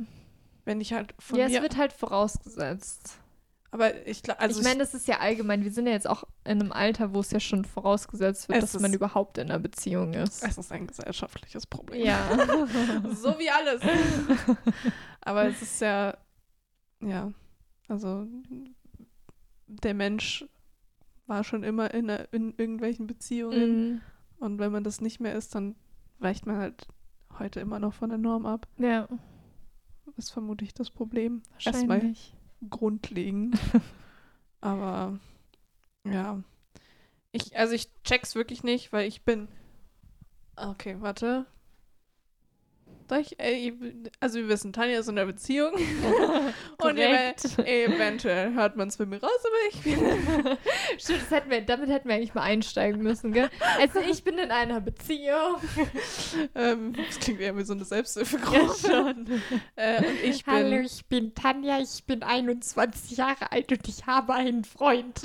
[0.65, 3.19] wenn ich halt von ja es wird halt vorausgesetzt.
[3.71, 6.23] Aber ich glaube, also ich meine, das ist ja allgemein, wir sind ja jetzt auch
[6.45, 9.59] in einem Alter, wo es ja schon vorausgesetzt wird, dass man ist- überhaupt in einer
[9.59, 10.43] Beziehung ist.
[10.43, 12.05] es ist ein gesellschaftliches Problem.
[12.05, 12.25] Ja.
[13.13, 13.81] so wie alles.
[15.21, 16.15] Aber es ist ja,
[17.01, 17.31] ja,
[17.87, 18.27] also
[19.67, 20.45] der Mensch
[21.27, 24.01] war schon immer in, einer- in irgendwelchen Beziehungen Mhm.
[24.39, 25.75] und wenn man das nicht mehr ist, dann
[26.19, 26.87] weicht man halt
[27.39, 28.67] heute immer noch von der Norm ab.
[28.77, 29.07] Ja,
[30.17, 31.41] Ist vermutlich das Problem.
[31.63, 32.34] Erstmal wahrscheinlich.
[32.69, 33.57] Grundlegend.
[34.61, 35.19] Aber
[36.03, 36.41] ja.
[37.31, 39.47] Ich, also ich check's wirklich nicht, weil ich bin.
[40.55, 41.45] Okay, warte.
[43.07, 43.71] Soll ich, äh,
[44.19, 45.73] also wir wissen, Tanja ist in einer Beziehung.
[46.77, 49.97] und ev eventuell hört man es bei mir raus, aber ich bin.
[50.97, 53.49] Stimmt, das hätten wir, damit hätten wir eigentlich mal einsteigen müssen, gell?
[53.79, 55.57] Also ich bin in einer Beziehung.
[56.55, 58.73] ähm, das klingt eher wie so eine Selbsthilfegruppe.
[58.87, 59.41] schon.
[59.75, 60.53] Äh, und ich bin.
[60.53, 65.21] Hallo, ich bin Tanja, ich bin 21 Jahre alt und ich habe einen Freund.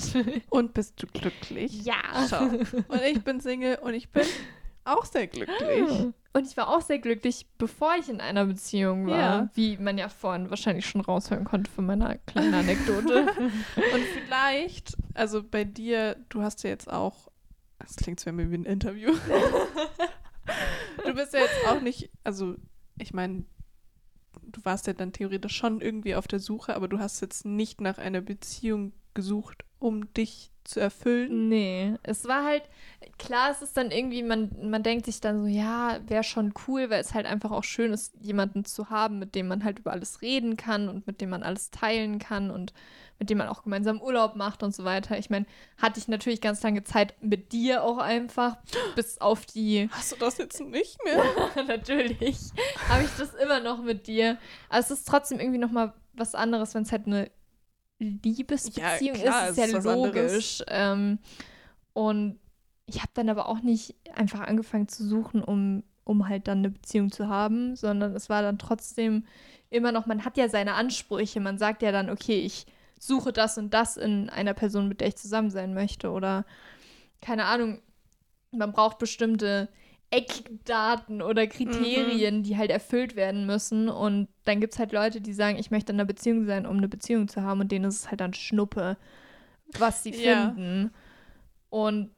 [0.51, 1.83] Und bist du glücklich?
[1.85, 2.27] Ja.
[2.29, 2.45] Schau.
[2.45, 4.25] Und ich bin Single und ich bin
[4.85, 6.13] auch sehr glücklich.
[6.33, 9.19] Und ich war auch sehr glücklich, bevor ich in einer Beziehung war.
[9.19, 9.51] Ja.
[9.55, 13.27] Wie man ja vorhin wahrscheinlich schon raushören konnte von meiner kleinen Anekdote.
[13.77, 17.29] Und vielleicht, also bei dir, du hast ja jetzt auch,
[17.81, 19.13] das klingt zwar wie ein Interview.
[21.05, 22.55] du bist ja jetzt auch nicht, also
[22.97, 23.45] ich meine,
[24.43, 27.81] du warst ja dann theoretisch schon irgendwie auf der Suche, aber du hast jetzt nicht
[27.81, 31.49] nach einer Beziehung gesucht, um dich zu erfüllen.
[31.49, 32.63] Nee, es war halt,
[33.19, 36.91] klar, es ist dann irgendwie, man, man denkt sich dann so, ja, wäre schon cool,
[36.91, 39.91] weil es halt einfach auch schön ist, jemanden zu haben, mit dem man halt über
[39.91, 42.73] alles reden kann und mit dem man alles teilen kann und
[43.19, 45.19] mit dem man auch gemeinsam Urlaub macht und so weiter.
[45.19, 45.45] Ich meine,
[45.77, 48.57] hatte ich natürlich ganz lange Zeit mit dir auch einfach,
[48.97, 51.23] bis auf die Hast du das jetzt nicht mehr?
[51.67, 52.39] natürlich
[52.89, 54.39] habe ich das immer noch mit dir.
[54.69, 57.31] Aber es ist trotzdem irgendwie noch mal was anderes, wenn es halt eine
[58.01, 59.59] Liebesbeziehung Ja, klar, ist.
[59.59, 60.63] Ist ist ja logisch.
[60.69, 61.19] Ähm,
[61.93, 62.39] und
[62.87, 66.71] ich habe dann aber auch nicht einfach angefangen zu suchen, um, um halt dann eine
[66.71, 69.25] Beziehung zu haben, sondern es war dann trotzdem
[69.69, 71.41] immer noch, man hat ja seine Ansprüche.
[71.41, 72.67] Man sagt ja dann, okay, ich
[72.99, 76.11] suche das und das in einer Person, mit der ich zusammen sein möchte.
[76.11, 76.45] Oder
[77.21, 77.81] keine Ahnung,
[78.51, 79.69] man braucht bestimmte
[80.11, 83.89] Eckdaten oder Kriterien, die halt erfüllt werden müssen.
[83.89, 86.77] Und dann gibt es halt Leute, die sagen, ich möchte in einer Beziehung sein, um
[86.79, 87.61] eine Beziehung zu haben.
[87.61, 88.97] Und denen ist es halt dann Schnuppe,
[89.79, 90.17] was sie Ja.
[90.53, 90.93] finden.
[91.69, 92.11] Und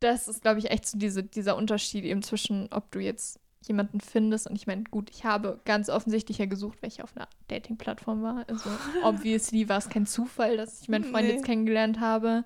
[0.00, 4.00] das ist, glaube ich, echt so diese, dieser Unterschied eben zwischen, ob du jetzt jemanden
[4.00, 4.46] findest.
[4.46, 8.22] Und ich meine, gut, ich habe ganz offensichtlich ja gesucht, weil ich auf einer Dating-Plattform
[8.22, 8.44] war.
[8.46, 8.68] Also,
[9.02, 11.32] obviously war es kein Zufall, dass ich meinen Freund Nee.
[11.32, 12.44] jetzt kennengelernt habe.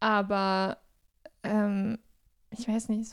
[0.00, 0.78] Aber,
[1.44, 1.98] ähm,
[2.52, 3.12] ich weiß nicht,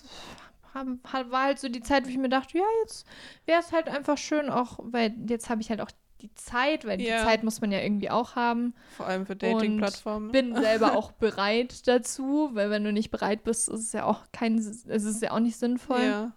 [0.74, 3.06] war halt so die Zeit, wo ich mir dachte, ja, jetzt
[3.46, 7.00] wäre es halt einfach schön, auch, weil jetzt habe ich halt auch die Zeit, weil
[7.02, 7.18] Ja.
[7.20, 8.74] die Zeit muss man ja irgendwie auch haben.
[8.98, 10.32] Vor allem für Dating-Plattformen.
[10.32, 14.24] Bin selber auch bereit dazu, weil wenn du nicht bereit bist, ist es ja auch
[14.32, 16.04] kein, es ist ja auch nicht sinnvoll.
[16.04, 16.32] Ja.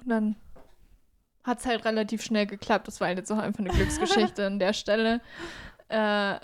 [0.00, 0.36] Und dann
[1.44, 2.88] hat es halt relativ schnell geklappt.
[2.88, 5.20] Das war halt jetzt auch einfach eine Glücksgeschichte an der Stelle.
[5.88, 6.36] Äh,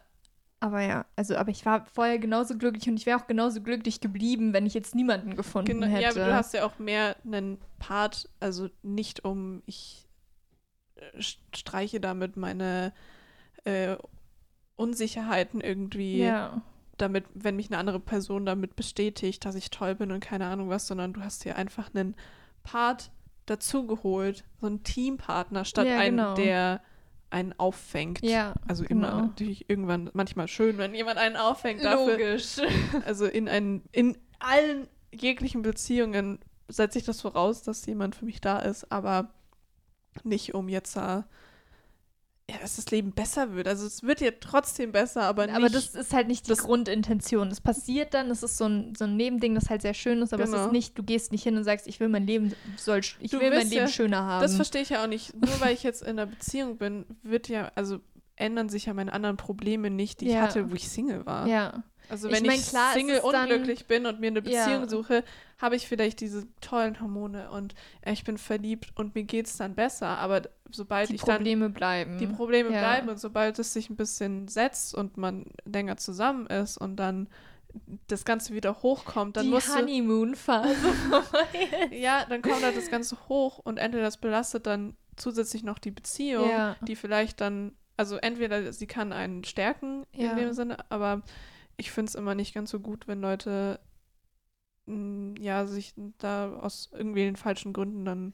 [0.61, 4.01] aber ja, also, aber ich war vorher genauso glücklich und ich wäre auch genauso glücklich
[4.01, 6.21] geblieben, wenn ich jetzt niemanden gefunden Genau, ja, hätte.
[6.23, 10.07] aber du hast ja auch mehr einen Part, also nicht um, ich
[10.97, 12.93] äh, st- streiche damit meine
[13.65, 13.97] äh,
[14.77, 16.63] Unsicherheiten irgendwie ja.
[16.99, 20.69] damit, wenn mich eine andere Person damit bestätigt, dass ich toll bin und keine Ahnung
[20.69, 22.17] was, sondern du hast dir einfach einen
[22.63, 23.11] Part
[23.47, 26.35] dazugeholt, so einen Teampartner, statt Ja, einen, genau.
[26.35, 26.81] der
[27.35, 28.21] einen auffängt.
[28.23, 29.09] Ja, Also genau.
[29.09, 32.13] immer natürlich irgendwann manchmal schön, wenn jemand einen auffängt dafür.
[32.13, 32.57] logisch.
[33.05, 38.41] Also in einen, in allen jeglichen Beziehungen setze ich das voraus, dass jemand für mich
[38.41, 39.31] da ist, aber
[40.23, 41.23] nicht um jetzt äh,
[42.51, 43.67] ja, dass das Leben besser wird.
[43.67, 45.57] Also es wird ja trotzdem besser, aber nicht.
[45.57, 47.49] Aber das ist halt nicht die Grundintention.
[47.49, 50.35] Es passiert dann, es ist so ein, so ein Nebending, das halt sehr schön ist,
[50.35, 50.67] aber es Genau.
[50.67, 53.41] ist nicht, du gehst nicht hin und sagst, ich will mein Leben soll ich Du
[53.41, 54.43] will mein Leben ja- schöner haben.
[54.43, 55.35] Das verstehe ich ja auch nicht.
[55.35, 58.01] Nur weil ich jetzt in einer Beziehung bin, wird ja, also
[58.37, 60.43] ändern sich ja meine anderen Probleme nicht, die ich Ja.
[60.43, 61.47] hatte, wo ich Single war.
[61.47, 61.83] ja.
[62.09, 64.83] Also Ich wenn mein, ich klar, es Single dann- unglücklich bin und mir eine Beziehung
[64.83, 64.89] Ja.
[64.89, 65.25] suche,
[65.59, 69.57] habe ich vielleicht diese tollen Hormone und äh, ich bin verliebt und mir geht es
[69.57, 70.19] dann besser.
[70.19, 72.19] Aber sobald Die ich dann Probleme bleiben.
[72.19, 72.81] die Probleme Ja.
[72.81, 77.29] bleiben und sobald es sich ein bisschen setzt und man länger zusammen ist und dann
[78.07, 80.77] das Ganze wieder hochkommt, dann die musst Honeymoon-Phase
[81.91, 85.91] ja, dann kommt halt das Ganze hoch und entweder das belastet dann zusätzlich noch die
[85.91, 86.77] Beziehung, Ja.
[86.83, 90.31] die vielleicht dann, also entweder sie kann einen stärken Ja.
[90.33, 91.23] in dem Sinne, aber
[91.77, 93.81] ich finde es immer nicht ganz so gut, wenn Leute
[94.87, 98.33] mh, ja sich da aus irgendwie den falschen Gründen dann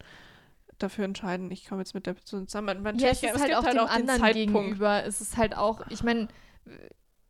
[0.79, 2.83] dafür entscheiden, ich komme jetzt mit der Person zusammen.
[2.83, 4.53] Man- Ja, es ist halt auch dem den anderen Zeitpunkt.
[4.53, 5.05] gegenüber.
[5.05, 6.29] Es ist halt auch, ich meine,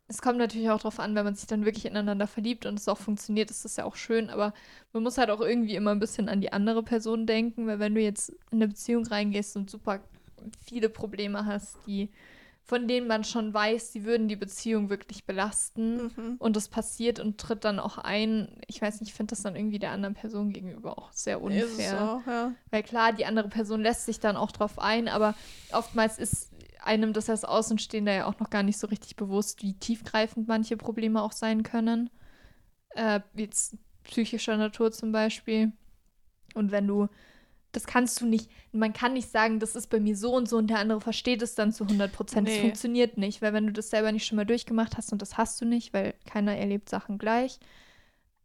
[0.07, 2.87] es kommt natürlich auch darauf an, wenn man sich dann wirklich ineinander verliebt und es
[2.87, 4.53] auch funktioniert, ist das ja auch schön, aber
[4.93, 7.95] man muss halt auch irgendwie immer ein bisschen an die andere Person denken, weil wenn
[7.95, 10.01] du jetzt in eine Beziehung reingehst und super
[10.65, 12.09] viele Probleme hast, die
[12.63, 16.35] von denen man schon weiß, die würden die Beziehung wirklich belasten Mhm.
[16.39, 19.55] und das passiert und tritt dann auch ein, ich weiß nicht, ich finde das dann
[19.55, 22.01] irgendwie der anderen Person gegenüber auch sehr unfair.
[22.01, 22.53] auch, ja.
[22.69, 25.35] Weil klar, die andere Person lässt sich dann auch drauf ein, aber
[25.73, 26.51] oftmals ist
[26.83, 30.77] einem das als Außenstehender ja auch noch gar nicht so richtig bewusst, wie tiefgreifend manche
[30.77, 32.09] Probleme auch sein können.
[32.95, 35.71] Äh, jetzt psychischer Natur zum Beispiel.
[36.55, 37.07] Und wenn du,
[37.71, 40.57] das kannst du nicht, man kann nicht sagen, das ist bei mir so und so
[40.57, 42.47] und der andere versteht es dann zu 100 Prozent.
[42.47, 42.61] Das Nee.
[42.61, 45.59] funktioniert nicht, weil wenn du das selber nicht schon mal durchgemacht hast und das hast
[45.61, 47.59] du nicht, weil keiner erlebt Sachen gleich,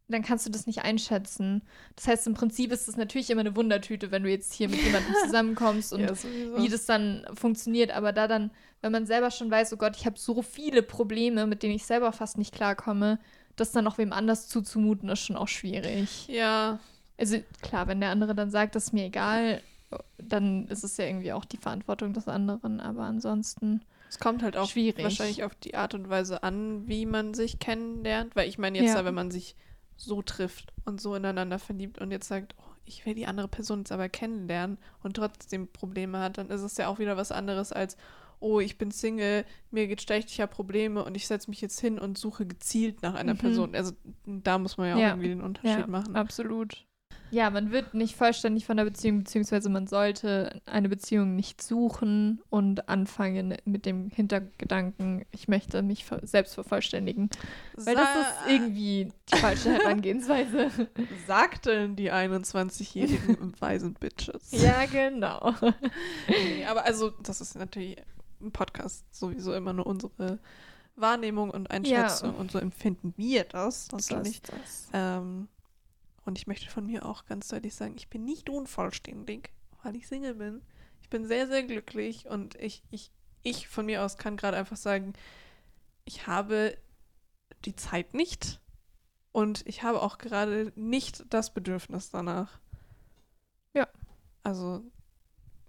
[0.09, 1.61] dann kannst du das nicht einschätzen.
[1.97, 4.81] Das heißt, im Prinzip ist es natürlich immer eine Wundertüte, wenn du jetzt hier mit
[4.81, 6.13] jemandem zusammenkommst und ja,
[6.55, 7.91] wie das dann funktioniert.
[7.91, 11.45] Aber da dann, wenn man selber schon weiß, oh Gott, ich habe so viele Probleme,
[11.45, 13.19] mit denen ich selber fast nicht klarkomme,
[13.57, 16.27] das dann noch wem anders zuzumuten, ist schon auch schwierig.
[16.29, 16.79] ja,
[17.17, 19.61] Also klar, wenn der andere dann sagt, das ist mir egal,
[20.17, 22.79] dann ist es ja irgendwie auch die Verantwortung des anderen.
[22.79, 25.03] Aber ansonsten, es kommt halt auch Schwierig.
[25.03, 28.35] wahrscheinlich auf die Art und Weise an, wie man sich kennenlernt.
[28.35, 28.95] Weil ich meine jetzt, Ja.
[28.95, 29.55] da, wenn man sich
[29.95, 33.79] so trifft und so ineinander verliebt und jetzt sagt, oh, ich will die andere Person
[33.79, 37.71] jetzt aber kennenlernen und trotzdem Probleme hat, dann ist es ja auch wieder was anderes
[37.71, 37.97] als,
[38.39, 41.79] oh, ich bin Single, mir geht schlecht, ich habe Probleme und ich setze mich jetzt
[41.79, 43.37] hin und suche gezielt nach einer Mhm.
[43.39, 43.75] Person.
[43.75, 43.93] Also
[44.25, 45.09] da muss man ja auch Ja.
[45.09, 46.15] irgendwie den Unterschied ja, machen.
[46.15, 46.85] absolut.
[47.31, 52.41] Ja, man wird nicht vollständig von der Beziehung, beziehungsweise man sollte eine Beziehung nicht suchen
[52.49, 57.29] und anfangen mit dem Hintergedanken, ich möchte mich selbst vervollständigen.
[57.75, 60.69] Weil das Sa- ist irgendwie die falsche Herangehensweise.
[61.27, 64.51] sagten die 21-jährigen weisen Bitches.
[64.51, 65.53] ja, genau.
[66.27, 67.97] Nee, aber also, das ist natürlich
[68.39, 70.39] im Podcast sowieso immer nur unsere
[70.95, 74.41] Wahrnehmung und Einschätzung und so empfinden wir das natürlich.
[74.41, 74.89] das.
[74.93, 75.47] Ähm,
[76.27, 79.49] und ich möchte von mir auch ganz deutlich sagen, ich bin nicht unvollständig,
[79.83, 80.61] weil ich Single bin.
[81.01, 83.11] Ich bin sehr, sehr glücklich und ich, ich,
[83.43, 85.13] ich von mir aus kann gerade einfach sagen,
[86.05, 86.77] ich habe
[87.65, 88.59] die Zeit nicht
[89.31, 92.59] und ich habe auch gerade nicht das Bedürfnis danach.
[93.73, 93.87] Ja.
[94.43, 94.83] Also,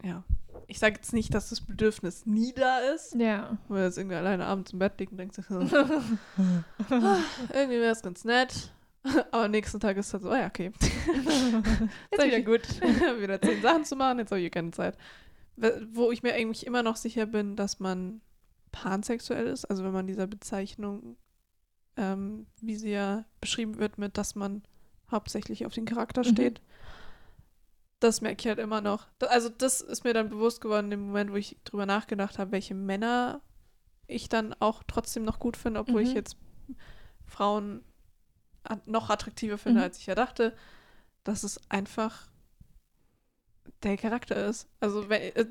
[0.03, 0.25] ja.
[0.67, 3.59] Ich sage jetzt nicht, dass das Bedürfnis nie da ist, Ja.
[3.69, 5.61] wenn man jetzt irgendwie alleine abends im Bett liegt und denkt sich, so,
[6.91, 7.19] Ah,
[7.53, 8.73] irgendwie wäre es ganz nett.
[9.33, 10.73] Aber am nächsten Tag ist es halt so, oh ja, okay.
[12.11, 12.63] Ist wieder gut.
[13.21, 14.97] wieder zehn Sachen zu machen, jetzt habe ich keine Zeit.
[15.93, 18.21] Wo ich mir eigentlich immer noch sicher bin, dass man
[18.71, 21.17] pansexuell ist, also wenn man dieser Bezeichnung,
[21.97, 24.63] ähm, wie sie ja beschrieben wird, mit dass man
[25.11, 26.27] hauptsächlich auf den Charakter Mhm.
[26.29, 26.61] steht.
[28.01, 29.09] Das merke ich halt immer noch.
[29.21, 32.75] Also das ist mir dann bewusst geworden im Moment, wo ich drüber nachgedacht habe, welche
[32.75, 33.41] Männer
[34.07, 36.15] ich dann auch trotzdem noch gut finde, obwohl ich Mhm.
[36.17, 36.37] jetzt
[37.27, 37.83] Frauen
[38.87, 39.85] noch attraktiver finde, Mhm.
[39.85, 40.55] als ich ja dachte,
[41.25, 42.29] dass es einfach
[43.83, 44.67] der Charakter ist.
[44.81, 45.47] Also wenn, äh,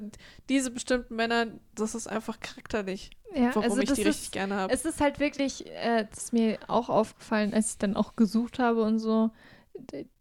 [0.50, 4.56] diese bestimmten Männer, das ist einfach charakterlich, Ja, warum also ich die richtig ist, gerne
[4.56, 4.74] habe.
[4.74, 8.60] Es ist halt wirklich, äh, das ist mir auch aufgefallen, als ich dann auch gesucht
[8.60, 9.32] habe und so,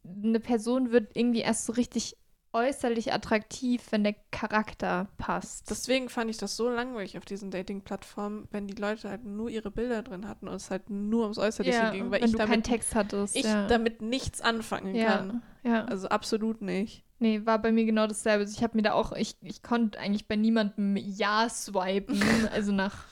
[0.05, 2.17] eine Person wird irgendwie erst so richtig
[2.57, 5.71] äußerlich attraktiv, wenn der Charakter passt.
[5.71, 9.71] Deswegen fand ich das so langweilig auf diesen Dating-Plattformen, wenn die Leute halt nur ihre
[9.71, 12.39] Bilder drin hatten und es halt nur ums Äußerliche ja, ging, weil wenn ich du
[12.39, 13.37] keinen damit, Text hattest.
[13.37, 13.67] ich ja.
[13.67, 15.43] damit nichts anfangen ja, kann.
[15.63, 15.85] ja.
[15.85, 17.05] Also absolut nicht.
[17.19, 18.45] Nee, war bei mir genau dasselbe.
[18.45, 22.21] Also ich habe mir da auch, ich, ich konnte eigentlich bei niemandem Ja swipen,
[22.53, 23.05] also nach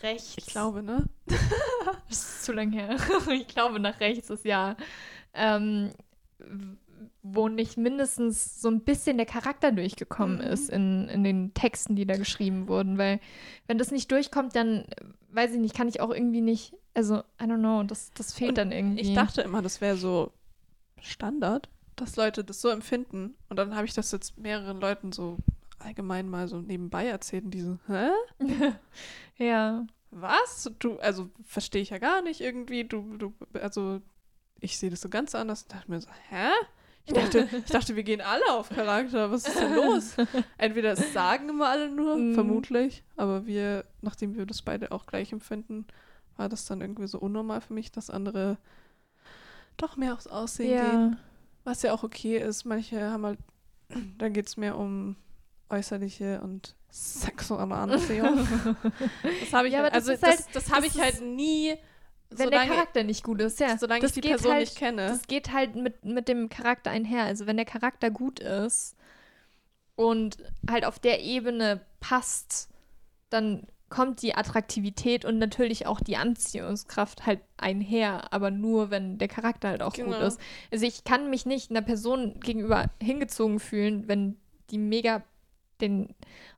[0.00, 0.34] rechts.
[0.36, 1.08] Ich glaube, ne?
[2.08, 2.96] Das ist zu lang her.
[3.32, 4.76] ich glaube, nach rechts ist ja.
[5.32, 5.92] Ähm,
[7.22, 10.42] wo nicht mindestens so ein bisschen der Charakter durchgekommen Mhm.
[10.42, 12.98] ist in, in den Texten, die da geschrieben wurden.
[12.98, 13.20] Weil
[13.66, 14.86] wenn das nicht durchkommt, dann, äh,
[15.32, 18.50] weiß ich nicht, kann ich auch irgendwie nicht, also, I don't know, das, das fehlt
[18.50, 19.00] Und dann irgendwie.
[19.00, 20.32] Ich dachte immer, das wäre so
[21.00, 23.34] Standard, dass Leute das so empfinden.
[23.48, 25.36] Und dann habe ich das jetzt mehreren Leuten so
[25.78, 28.10] allgemein mal so nebenbei erzählt und die so, hä?
[29.38, 29.86] ja.
[30.10, 30.70] Was?
[30.78, 32.84] Du, also verstehe ich ja gar nicht irgendwie.
[32.84, 34.00] Du, du, also
[34.58, 35.62] ich sehe das so ganz anders.
[35.62, 36.48] Ich dachte mir so, hä?
[37.10, 39.30] Ich dachte, ich dachte, wir gehen alle auf Charakter.
[39.30, 40.14] Was ist denn los?
[40.58, 42.34] Entweder es sagen immer alle nur, Mhm.
[42.34, 45.86] vermutlich, aber wir, nachdem wir das beide auch gleich empfinden,
[46.36, 48.58] war das dann irgendwie so unnormal für mich, dass andere
[49.76, 51.10] doch mehr aufs Aussehen gehen.
[51.12, 51.16] Ja.
[51.64, 52.64] Was ja auch okay ist.
[52.64, 53.38] Manche haben halt,
[54.18, 55.16] da geht es mehr um
[55.68, 58.46] äußerliche und sexuelle Anziehung.
[59.40, 61.20] Das habe ich, Ja, halt, das also ist halt- das, das habe das ich halt
[61.22, 61.74] nie,
[62.30, 63.76] Wenn der solange, Charakter nicht gut ist, ja.
[63.76, 65.06] solange das ich die Person halt, nicht kenne.
[65.08, 67.24] Das geht halt mit, mit dem Charakter einher.
[67.24, 68.96] Also wenn der Charakter gut ist
[69.96, 70.38] und
[70.70, 72.68] halt auf der Ebene passt,
[73.30, 79.26] dann kommt die Attraktivität und natürlich auch die Anziehungskraft halt einher, aber nur, wenn der
[79.26, 80.20] Charakter halt auch gut Genau.
[80.20, 80.40] ist.
[80.70, 84.36] Also ich kann mich nicht einer Person gegenüber hingezogen fühlen, wenn
[84.70, 85.22] die mega
[85.80, 86.14] den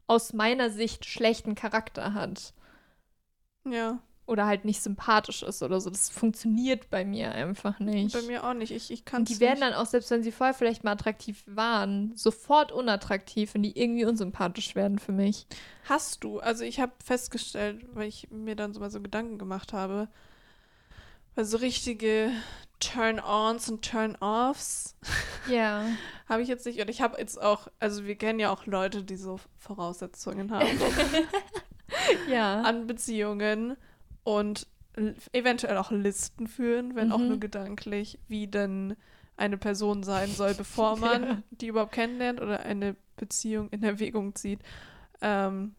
[0.06, 2.52] aus meiner Sicht schlechten Charakter hat
[3.64, 5.90] ja, oder halt nicht sympathisch ist oder so.
[5.90, 8.12] Das funktioniert bei mir einfach nicht.
[8.14, 8.70] bei mir auch nicht.
[8.70, 12.12] Ich, ich kann die werden dann auch, selbst wenn sie vorher vielleicht mal attraktiv waren,
[12.14, 15.46] sofort unattraktiv, wenn die irgendwie unsympathisch werden für mich.
[15.88, 19.72] Hast du, also ich habe festgestellt, weil ich mir dann so mal so Gedanken gemacht
[19.72, 20.08] habe,
[21.34, 22.30] weil so richtige
[22.78, 24.96] Turn-ons und Turn-offs
[25.48, 25.84] Ja.
[26.28, 26.80] habe ich jetzt nicht.
[26.80, 30.68] Und ich habe jetzt auch, also wir kennen ja auch Leute, die so Voraussetzungen haben
[32.30, 32.62] ja.
[32.62, 33.76] an Beziehungen
[34.24, 34.66] und
[35.32, 37.28] eventuell auch Listen führen, wenn auch Mhm.
[37.28, 38.96] nur gedanklich, wie denn
[39.36, 41.42] eine Person sein soll, bevor man Ja.
[41.50, 44.60] die überhaupt kennenlernt oder eine Beziehung in Erwägung zieht.
[45.22, 45.74] Ähm,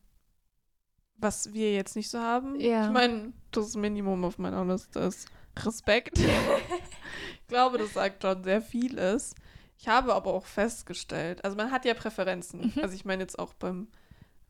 [1.18, 2.60] was wir jetzt nicht so haben.
[2.60, 2.88] Ja.
[2.88, 5.28] Ich meine, das Minimum auf meiner Liste ist
[5.60, 6.18] Respekt.
[6.20, 9.36] ich glaube, das sagt schon sehr vieles.
[9.78, 12.72] Ich habe aber auch festgestellt, also man hat ja Präferenzen.
[12.76, 12.82] Mhm.
[12.82, 13.88] Also ich meine jetzt auch beim,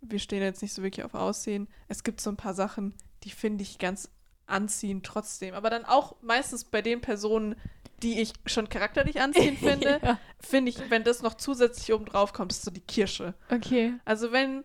[0.01, 1.67] wir stehen jetzt nicht so wirklich auf Aussehen.
[1.87, 4.09] Es gibt so ein paar Sachen, die finde ich ganz
[4.45, 5.53] anziehend trotzdem.
[5.55, 7.55] Aber dann auch meistens bei den Personen,
[8.01, 10.19] die ich schon charakterlich anziehend finde, ja.
[10.39, 13.33] finde ich, wenn das noch zusätzlich oben drauf kommt, ist so die Kirsche.
[13.49, 13.93] Okay.
[14.05, 14.63] Also wenn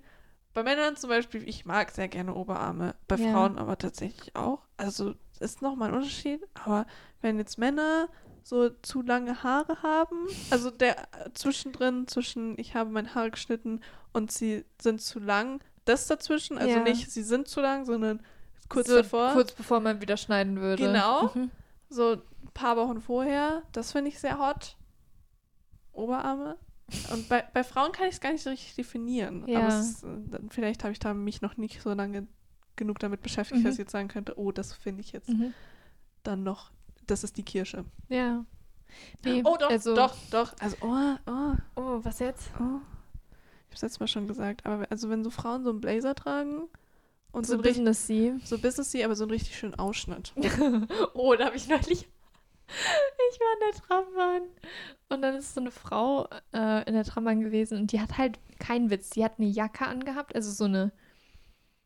[0.55, 3.31] bei Männern zum Beispiel, ich mag sehr gerne Oberarme, bei Ja.
[3.33, 4.67] Frauen aber tatsächlich auch.
[4.77, 6.41] Also ist nochmal ein Unterschied.
[6.65, 6.87] Aber
[7.21, 8.09] wenn jetzt Männer
[8.43, 13.81] so zu lange Haare haben, also der äh, zwischendrin, zwischen ich habe meine Haare geschnitten
[14.13, 16.83] und sie sind zu lang, das dazwischen, also Ja.
[16.83, 18.21] nicht sie sind zu lang, sondern
[18.69, 20.85] kurz so davor, Kurz bevor man wieder schneiden würde.
[20.85, 21.31] Genau.
[21.35, 21.51] Mhm.
[21.91, 22.23] so ein
[22.55, 24.77] paar Wochen vorher, das finde ich sehr hot.
[25.93, 26.57] Oberarme.
[27.13, 29.47] Und bei, bei Frauen kann ich es gar nicht so richtig definieren.
[29.47, 29.61] Ja.
[29.61, 32.27] Aber ist, äh, vielleicht habe ich da mich noch nicht so lange
[32.77, 33.65] genug damit beschäftigt, Mhm.
[33.65, 35.53] dass ich jetzt sagen könnte, oh, das finde ich jetzt Mhm.
[36.23, 36.71] dann noch,
[37.07, 37.85] das ist die Kirsche.
[38.09, 38.45] Ja.
[39.25, 40.55] Nee, oh, doch, also, doch, doch.
[40.61, 42.51] Also, oh, oh, Oh, was jetzt?
[42.59, 42.81] oh.
[43.71, 46.15] Ich habe es letztes Mal schon gesagt, aber also wenn so Frauen so einen Blazer
[46.15, 46.69] tragen
[47.33, 48.35] und so, So Businessy.
[48.45, 50.33] so businessy, aber so einen richtig schönen Ausschnitt.
[51.15, 52.09] oh, da habe ich neulich.
[53.33, 54.43] Ich war in der Trambahn
[55.09, 58.39] und dann ist so eine Frau äh, in der Trambahn gewesen und die hat halt
[58.59, 59.09] keinen Witz.
[59.11, 60.93] Die hat eine Jacke angehabt, also so eine.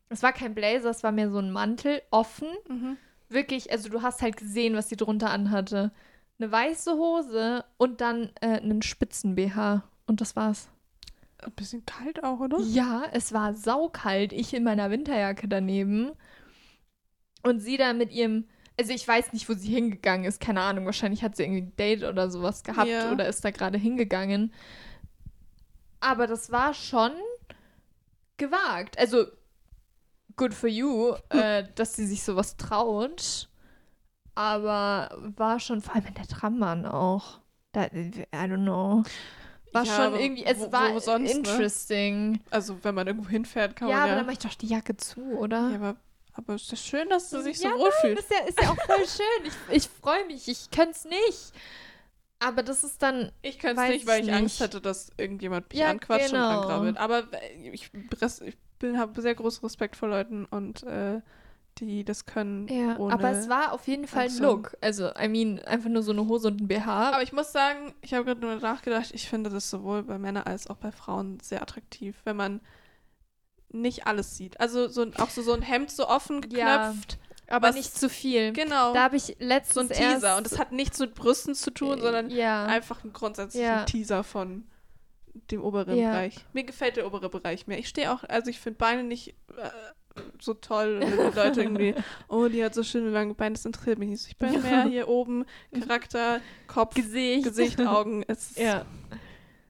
[0.09, 2.49] Es war kein Blazer, es war mehr so ein Mantel, offen.
[2.67, 2.97] Mhm.
[3.29, 5.91] Wirklich, also du hast halt gesehen, was sie drunter anhatte.
[6.37, 9.83] Eine weiße Hose und dann äh, einen Spitzen-BH.
[10.05, 10.67] Und das war's.
[11.45, 12.59] Ein bisschen kalt auch, oder?
[12.61, 14.33] Ja, es war saukalt.
[14.33, 16.11] Ich in meiner Winterjacke daneben.
[17.43, 18.45] Und sie da mit ihrem.
[18.79, 20.39] Also ich weiß nicht, wo sie hingegangen ist.
[20.39, 20.85] Keine Ahnung.
[20.85, 23.11] Wahrscheinlich hat sie irgendwie ein Date oder sowas gehabt Ja.
[23.11, 24.53] oder ist da gerade hingegangen.
[25.99, 27.11] Aber das war schon
[28.37, 28.97] gewagt.
[28.97, 29.25] Also
[30.35, 33.49] good for you, äh, dass sie sich sowas traut.
[34.35, 37.39] Aber war schon, vor allem in der Trambahn auch.
[37.71, 39.03] Da, I don't know.
[39.73, 41.41] War Ja, schon aber irgendwie, es wo- war wo sonst, ne?
[41.41, 42.39] interesting.
[42.51, 44.15] Also wenn man irgendwo hinfährt, kann Ja, man aber ja.
[44.17, 45.69] dann mach ich doch die Jacke zu, oder?
[45.69, 45.95] ja, aber,
[46.33, 48.23] aber ist das schön, dass du dich so Ja, wohlfühlst.
[48.23, 49.45] ist ja, ist ja auch voll schön.
[49.45, 50.47] Ich, ich freue mich.
[50.47, 51.53] Ich könnte es nicht.
[52.39, 53.31] Aber das ist dann.
[53.41, 54.67] Ich könnte es nicht, weil ich ich Angst nicht.
[54.69, 56.45] hätte, dass irgendjemand mich Ja, anquatscht genau.
[56.49, 56.97] und angrabbelt.
[56.97, 61.21] Aber äh, ich, ich habe sehr großen Respekt vor Leuten und äh,
[61.79, 62.67] die das können.
[62.67, 64.37] Ja, ohne aber es war auf jeden Fall ein.
[64.37, 64.75] Look.
[64.81, 67.11] Also, I mean, einfach nur so eine Hose und ein BH.
[67.13, 70.43] Aber ich muss sagen, ich habe gerade nur nachgedacht, ich finde das sowohl bei Männern
[70.43, 72.61] als auch bei Frauen sehr attraktiv, wenn man
[73.69, 74.59] nicht alles sieht.
[74.59, 76.89] Also so, auch so, so ein Hemd so offen Ja.
[76.89, 77.17] geknöpft
[77.47, 78.53] Aber Was- nicht zu viel.
[78.53, 78.93] Genau.
[78.93, 80.27] Da habe ich letztens so ein Teaser.
[80.29, 82.65] erst, Und das hat nichts mit Brüsten zu tun, sondern ja.
[82.65, 83.83] einfach ein grundsätzlicher Ja.
[83.85, 84.65] Teaser von
[85.51, 86.11] dem oberen Ja.
[86.11, 86.45] Bereich.
[86.53, 87.79] Mir gefällt der obere Bereich mehr.
[87.79, 89.69] Ich stehe auch, also ich finde Beine nicht äh,
[90.39, 90.99] so toll.
[91.03, 91.95] Und die Leute irgendwie,
[92.27, 94.27] oh, die hat so schöne lange Beine, das interessiert mich nicht.
[94.27, 95.45] Ich bin mehr hier oben,
[95.79, 97.43] Charakter, Kopf, Gesicht.
[97.43, 98.23] Gesicht, Augen.
[98.27, 98.85] Es ist, Ja.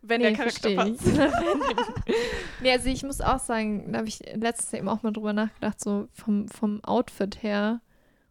[0.06, 1.02] Wenn Nee, der Charakter passt.
[2.62, 5.80] nee, also ich muss auch sagen, da habe ich letztens eben auch mal drüber nachgedacht,
[5.80, 7.80] so vom, vom Outfit her.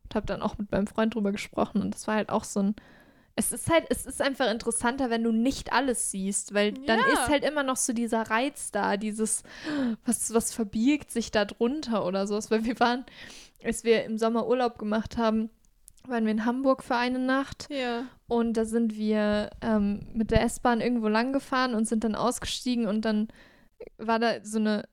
[0.05, 1.81] Und habe dann auch mit meinem Freund drüber gesprochen.
[1.81, 2.77] Und das war halt auch so ein.
[3.35, 7.07] Es ist halt, es ist einfach interessanter, wenn du nicht alles siehst, weil dann Ja.
[7.15, 9.43] ist halt immer noch so dieser Reiz da, dieses,
[10.05, 12.51] was, was verbirgt sich da drunter oder sowas.
[12.51, 13.05] Weil wir waren,
[13.65, 15.49] als wir im Sommer Urlaub gemacht haben,
[16.07, 17.69] waren wir in Hamburg für eine Nacht.
[17.71, 18.05] Ja.
[18.29, 22.87] Und da sind wir ähm, mit der S-Bahn irgendwo lang gefahren und sind dann ausgestiegen
[22.87, 23.29] und dann
[23.99, 24.85] war da so eine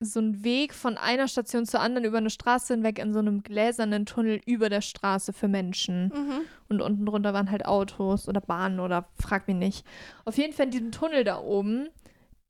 [0.00, 3.42] so ein Weg von einer Station zur anderen über eine Straße hinweg in so einem
[3.42, 6.08] gläsernen Tunnel über der Straße für Menschen.
[6.08, 6.40] Mhm.
[6.68, 9.86] Und unten drunter waren halt Autos oder Bahnen oder frag mich nicht.
[10.24, 11.88] Auf jeden Fall in diesem Tunnel da oben,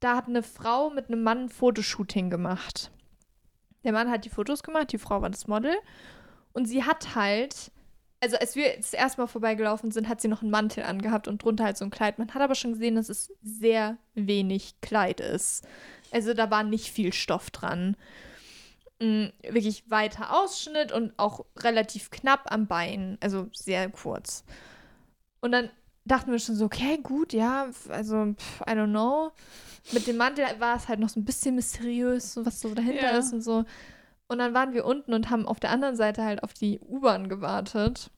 [0.00, 2.90] da hat eine Frau mit einem Mann ein Fotoshooting gemacht.
[3.84, 5.74] Der Mann hat die Fotos gemacht, die Frau war das Model.
[6.52, 7.70] Und sie hat halt,
[8.20, 11.42] also als wir das erste Mal vorbeigelaufen sind, hat sie noch einen Mantel angehabt und
[11.42, 12.18] drunter halt so ein Kleid.
[12.18, 15.66] Man hat aber schon gesehen, dass es sehr wenig Kleid ist.
[16.14, 17.96] Also da war nicht viel Stoff dran.
[19.00, 24.44] Mm, wirklich weiter Ausschnitt und auch relativ knapp am Bein, also sehr kurz.
[25.40, 25.68] Und dann
[26.04, 29.32] dachten wir schon so, okay, gut, ja, also, pff, I don't know.
[29.92, 33.18] Mit dem Mantel war es halt noch so ein bisschen mysteriös, was so dahinter Ja.
[33.18, 33.64] ist und so.
[34.28, 37.28] Und dann waren wir unten und haben auf der anderen Seite halt auf die U-Bahn
[37.28, 38.10] gewartet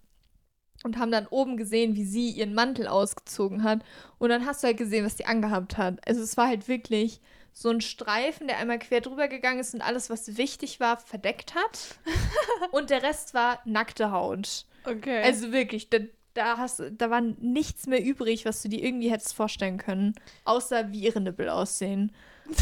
[0.85, 3.83] und haben dann oben gesehen, wie sie ihren Mantel ausgezogen hat.
[4.19, 6.07] Und dann hast du halt gesehen, was die angehabt hat.
[6.07, 7.21] Also es war halt wirklich
[7.59, 11.55] so ein Streifen, der einmal quer drüber gegangen ist und alles, was wichtig war, verdeckt
[11.55, 11.97] hat.
[12.71, 14.67] und der Rest war nackte Haut.
[14.85, 15.23] Okay.
[15.23, 16.01] Also wirklich, da,
[16.35, 20.15] da, hast, da war nichts mehr übrig, was du dir irgendwie hättest vorstellen können.
[20.45, 22.13] Außer wie ihre Nippel aussehen.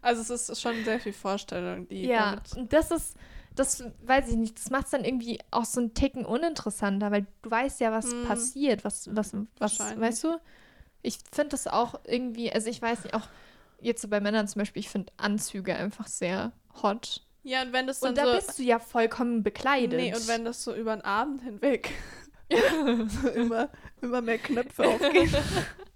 [0.00, 3.16] Also es ist schon sehr viel Vorstellung, die Ja, und das ist,
[3.54, 7.26] das weiß ich nicht, das macht es dann irgendwie auch so einen Ticken uninteressanter, weil
[7.42, 8.24] du weißt ja, was Hm.
[8.26, 10.38] passiert, was, was, was, weißt du?
[11.02, 13.28] Ich finde das auch irgendwie, also ich weiß nicht, auch
[13.82, 16.52] jetzt so bei Männern zum Beispiel, ich finde Anzüge einfach sehr
[16.82, 17.26] hot.
[17.42, 19.98] Ja, und wenn das dann Und da so bist du ja vollkommen bekleidet.
[19.98, 21.90] Nee, und wenn das so über den Abend hinweg
[23.08, 23.68] so immer,
[24.00, 25.34] immer mehr Knöpfe aufgehen.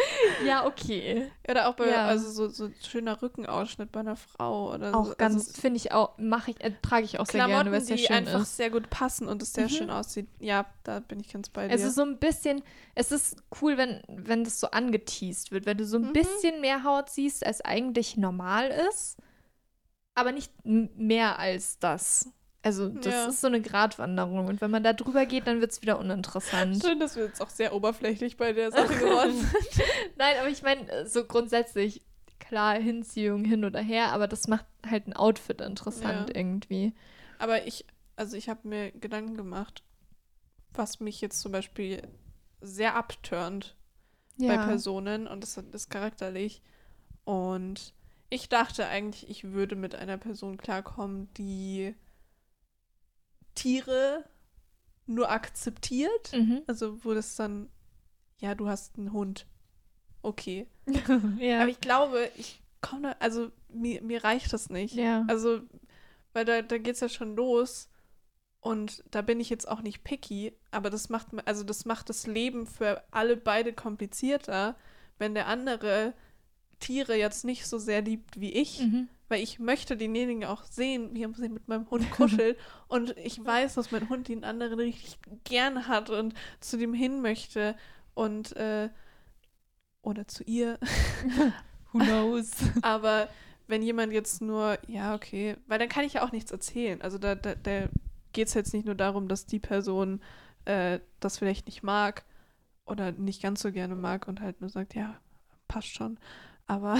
[0.44, 1.30] ja, okay.
[1.48, 2.04] Oder auch bei, Ja.
[2.04, 5.14] also so, so ein schöner Rückenausschnitt bei einer Frau oder Auch so.
[5.16, 7.80] ganz, also finde ich auch, mache ich, äh, trage ich auch sehr gerne, Klamotten, weil
[7.80, 8.56] es sehr schön einfach ist.
[8.56, 9.68] sehr gut passen und es sehr Mhm.
[9.70, 10.28] schön aussieht.
[10.40, 11.72] Ja, da bin ich ganz bei dir.
[11.72, 12.62] Also so ein bisschen,
[12.94, 16.12] es ist cool, wenn, wenn das so angeteased wird, wenn du so ein Mhm.
[16.12, 19.16] bisschen mehr Haut siehst, als eigentlich normal ist,
[20.14, 22.28] aber nicht mehr als das.
[22.68, 23.28] Also das Ja.
[23.30, 26.84] ist so eine Gratwanderung und wenn man da drüber geht, dann wird es wieder uninteressant.
[26.84, 29.84] Schön, dass wir jetzt auch sehr oberflächlich bei der Sache geworden sind.
[30.16, 32.02] Nein, aber ich meine, so grundsätzlich,
[32.38, 36.34] klar, Hinziehung hin oder her, aber das macht halt ein Outfit interessant Ja.
[36.36, 36.92] irgendwie.
[37.38, 39.82] Aber ich, also ich habe mir Gedanken gemacht,
[40.74, 42.02] was mich jetzt zum Beispiel
[42.60, 43.76] sehr abturnt
[44.36, 46.60] bei Personen und das ist charakterlich.
[47.24, 47.94] Und
[48.28, 51.94] ich dachte eigentlich, ich würde mit einer Person klarkommen, die
[53.58, 54.24] Tiere
[55.06, 56.32] nur akzeptiert.
[56.32, 56.62] Mhm.
[56.66, 57.68] Also wo das dann,
[58.40, 59.46] ja, du hast einen Hund.
[60.22, 60.66] Okay.
[61.38, 61.60] ja.
[61.60, 64.94] Aber ich glaube, ich komme da, also mir, mir reicht das nicht.
[64.94, 65.24] ja.
[65.28, 65.60] Also,
[66.32, 67.88] weil da, da geht es ja schon los.
[68.60, 72.26] Und da bin ich jetzt auch nicht picky, aber das macht, also das macht das
[72.26, 74.76] Leben für alle beide komplizierter,
[75.18, 76.12] wenn der andere
[76.80, 79.08] Tiere jetzt nicht so sehr liebt wie ich, Mhm.
[79.28, 82.58] Weil ich möchte denjenigen auch sehen, wie er sich mit meinem Hund kuschelt
[82.88, 87.22] und ich weiß, dass mein Hund den anderen richtig gern hat und zu dem hin
[87.22, 87.76] möchte
[88.14, 88.88] und äh,
[90.02, 90.78] oder zu ihr.
[91.92, 92.50] Who knows?
[92.82, 93.28] Aber
[93.66, 97.02] wenn jemand jetzt nur, ja, okay, weil dann kann ich ja auch nichts erzählen.
[97.02, 97.88] Also da, da, da
[98.32, 100.20] geht es jetzt nicht nur darum, dass die Person
[100.64, 102.24] äh, das vielleicht nicht mag
[102.86, 105.20] oder nicht ganz so gerne mag und halt nur sagt, ja,
[105.66, 106.18] passt schon.
[106.68, 106.96] Aber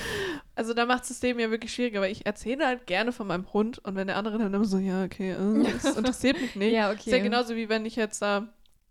[0.54, 3.52] also da macht es dem ja wirklich schwieriger, weil ich erzähle halt gerne von meinem
[3.52, 6.72] Hund und wenn der andere dann immer so, ja, okay, äh, das interessiert mich nicht.
[6.72, 7.16] Ja, Ist okay.
[7.18, 8.48] ja genauso wie wenn ich jetzt da,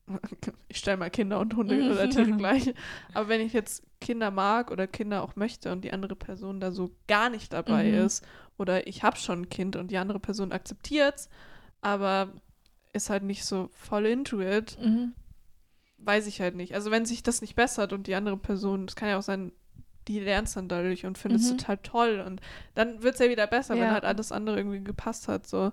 [0.67, 2.73] ich stelle mal Kinder und Hunde oder Tiere gleich,
[3.13, 6.71] aber wenn ich jetzt Kinder mag oder Kinder auch möchte und die andere Person da
[6.71, 8.05] so gar nicht dabei Mhm.
[8.05, 8.25] ist
[8.57, 11.29] oder ich habe schon ein Kind und die andere Person akzeptiert's,
[11.81, 12.33] aber
[12.91, 15.13] ist halt nicht so voll into it, Mhm.
[15.99, 16.73] weiß ich halt nicht.
[16.75, 19.51] Also wenn sich das nicht bessert und die andere Person, es kann ja auch sein,
[20.07, 21.57] die lernst dann dadurch und findest Mhm.
[21.57, 22.23] total toll.
[22.25, 22.41] Und
[22.75, 23.91] dann wird es ja wieder besser, wenn Ja.
[23.93, 25.45] halt alles andere irgendwie gepasst hat.
[25.47, 25.71] So.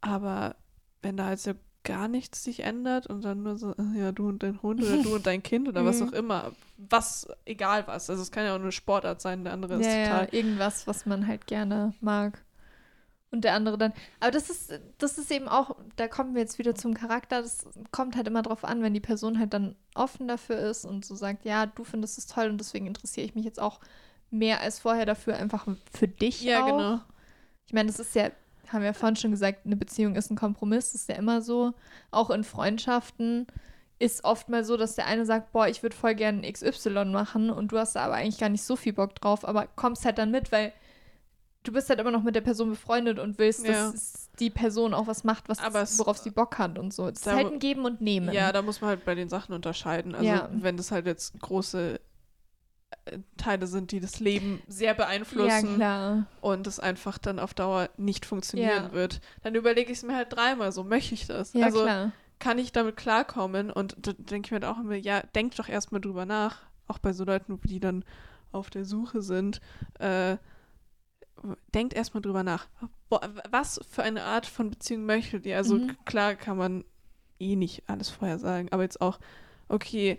[0.00, 0.56] Aber
[1.02, 1.52] wenn da halt so
[1.84, 4.98] gar nichts sich ändert und dann nur so, äh, ja, du und dein Hund oder
[4.98, 6.08] du und dein Kind oder was Mhm.
[6.08, 8.10] auch immer, was, egal was.
[8.10, 10.24] Also es kann ja auch eine Sportart sein, der andere ist ja, total.
[10.26, 12.44] ja, irgendwas, was man halt gerne mag.
[13.30, 13.92] Und der andere dann.
[14.20, 17.42] Aber das ist, das ist eben auch, da kommen wir jetzt wieder zum Charakter.
[17.42, 21.04] Das kommt halt immer drauf an, wenn die Person halt dann offen dafür ist und
[21.04, 23.80] so sagt, ja, du findest es toll und deswegen interessiere ich mich jetzt auch
[24.30, 26.66] mehr als vorher dafür, einfach für dich Ja, auch.
[26.66, 27.00] genau.
[27.66, 28.30] Ich meine, das ist ja,
[28.68, 31.42] haben wir ja vorhin schon gesagt, eine Beziehung ist ein Kompromiss, das ist ja immer
[31.42, 31.74] so.
[32.10, 33.46] Auch in Freundschaften
[33.98, 37.50] ist oft mal so, dass der eine sagt, boah, ich würde voll gerne XY machen
[37.50, 40.18] und du hast da aber eigentlich gar nicht so viel Bock drauf, aber kommst halt
[40.18, 40.72] dann mit, weil
[41.64, 43.90] du bist halt immer noch mit der Person befreundet und willst, Ja.
[43.90, 47.06] dass die Person auch was macht, was Aber es- worauf sie Bock hat und so.
[47.08, 48.32] Es ist halt ein Geben und Nehmen.
[48.32, 50.14] Ja, da muss man halt bei den Sachen unterscheiden.
[50.14, 50.48] Also Ja.
[50.52, 52.00] wenn das halt jetzt große
[53.04, 56.24] äh, Teile sind, die das Leben sehr ja beeinflussen klar.
[56.40, 58.92] und es einfach dann auf Dauer nicht funktionieren Ja.
[58.92, 61.52] wird, dann überlege ich es mir halt dreimal, so möchte ich das.
[61.52, 62.12] Ja, also klar.
[62.38, 65.68] kann ich damit klarkommen und da denke ich mir halt auch immer, ja, denk doch
[65.68, 68.06] erstmal drüber nach, auch bei so Leuten, die dann
[68.52, 69.60] auf der Suche sind,
[69.98, 70.38] äh,
[71.74, 72.66] denkt erstmal drüber nach.
[73.50, 75.56] Was für eine Art von Beziehung möchtet ihr?
[75.56, 75.96] Also Mhm.
[76.04, 76.84] klar kann man
[77.38, 79.18] eh nicht alles vorher sagen, aber jetzt auch,
[79.68, 80.18] okay,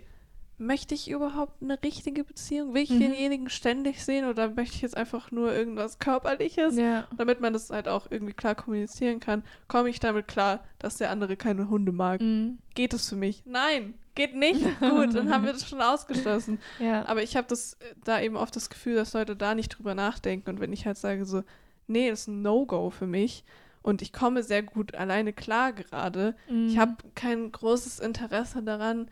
[0.58, 2.74] möchte ich überhaupt eine richtige Beziehung?
[2.74, 3.00] Will ich Mhm.
[3.00, 6.76] denjenigen ständig sehen oder möchte ich jetzt einfach nur irgendwas Körperliches?
[6.76, 7.06] Ja.
[7.16, 11.10] Damit man das halt auch irgendwie klar kommunizieren kann, komme ich damit klar, dass der
[11.10, 12.20] andere keine Hunde mag.
[12.20, 12.58] Mhm.
[12.74, 13.42] Geht es für mich?
[13.46, 14.62] Nein, geht nicht.
[14.80, 16.58] Gut, dann haben wir das schon ausgeschlossen.
[16.78, 17.06] Ja.
[17.06, 19.94] Aber ich habe das äh, da eben oft das Gefühl, dass Leute da nicht drüber
[19.94, 20.50] nachdenken.
[20.50, 21.42] Und wenn ich halt sage so,
[21.86, 23.44] nee, das ist ein No-Go für mich
[23.82, 26.78] und ich komme sehr gut alleine klar gerade, ich Mhm.
[26.78, 29.10] habe kein großes Interesse daran,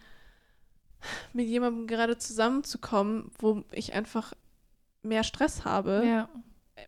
[1.32, 4.32] mit jemandem gerade zusammenzukommen, wo ich einfach
[5.02, 6.28] mehr Stress habe Ja.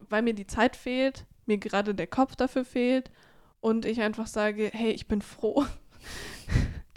[0.09, 3.11] weil mir die Zeit fehlt, mir gerade der Kopf dafür fehlt
[3.61, 5.65] und ich einfach sage, hey, ich bin froh,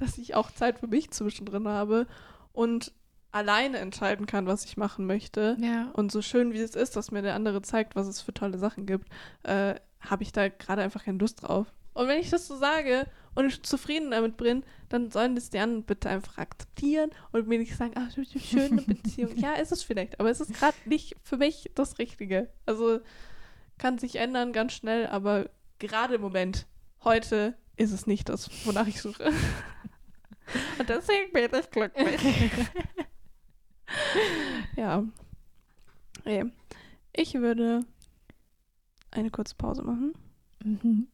[0.03, 2.07] dass ich auch Zeit für mich zwischendrin habe
[2.51, 2.91] und
[3.31, 5.57] alleine entscheiden kann, was ich machen möchte.
[5.59, 5.89] Ja.
[5.93, 8.59] Und so schön wie es ist, dass mir der andere zeigt, was es für tolle
[8.59, 9.09] Sachen gibt,
[9.43, 11.73] äh, habe ich da gerade einfach keine Lust drauf.
[11.93, 15.59] Und wenn ich das so sage und ich zufrieden damit bin, dann sollen das die
[15.59, 19.35] anderen bitte einfach akzeptieren und mir nicht sagen, ach, das ist eine schöne Beziehung.
[19.37, 22.49] ja, ist es vielleicht, aber es ist gerade nicht für mich das Richtige.
[22.65, 22.99] Also
[23.77, 25.49] kann sich ändern ganz schnell, aber
[25.79, 26.67] gerade im Moment,
[27.03, 29.31] heute, ist es nicht das, wonach ich suche.
[30.79, 32.21] und deswegen bin ich glücklich.
[34.75, 35.03] ja.
[36.19, 36.45] Okay.
[37.15, 37.81] Ich würde
[39.11, 40.13] eine kurze Pause machen
[40.63, 41.07] Mhm.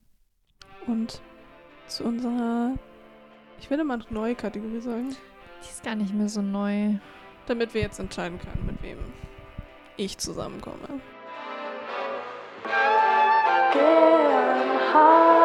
[0.87, 1.21] und
[1.87, 2.75] zu unserer,
[3.59, 5.09] ich würde mal eine neue Kategorie sagen,
[5.63, 6.93] Die ist gar nicht mehr so neu.
[7.47, 8.99] damit wir jetzt entscheiden können, mit wem
[9.97, 11.01] ich zusammenkomme.
[13.73, 15.38] Gern haben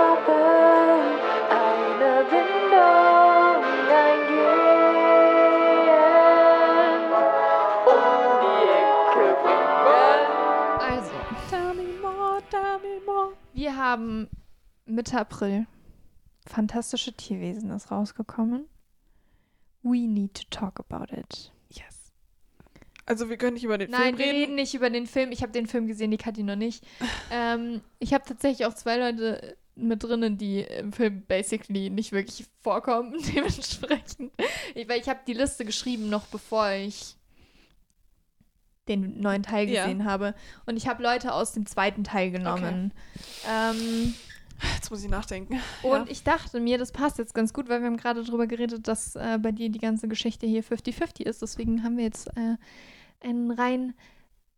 [13.54, 14.28] wir haben
[14.86, 15.66] Mitte April
[16.46, 18.66] Fantastische Tierwesen ist rausgekommen.
[19.82, 21.52] We need to talk about it.
[21.70, 22.12] Yes.
[23.06, 24.38] Also wir können nicht über den Nein, Film wir reden.
[24.38, 25.32] reden nicht über den Film.
[25.32, 26.86] Ich habe den Film gesehen, die Kathi noch nicht.
[27.30, 32.46] ähm, ich habe tatsächlich auch zwei Leute mit drinnen, die im Film basically nicht wirklich
[32.62, 33.14] vorkommen.
[33.34, 34.32] Dementsprechend.
[34.74, 37.16] Ich, weil ich habe die Liste geschrieben, noch bevor ich
[38.88, 39.84] den neuen Teil Ja.
[39.84, 40.34] gesehen habe.
[40.66, 42.92] Und ich habe Leute aus dem zweiten Teil genommen.
[43.50, 44.14] Ähm,
[44.76, 45.60] Jetzt muss ich nachdenken.
[45.82, 46.04] und Ja.
[46.08, 49.16] ich dachte mir, das passt jetzt ganz gut, weil wir haben gerade darüber geredet, dass
[49.16, 51.42] äh, bei dir die ganze Geschichte hier 50-50 ist.
[51.42, 52.56] Deswegen haben wir jetzt äh,
[53.20, 53.94] einen rein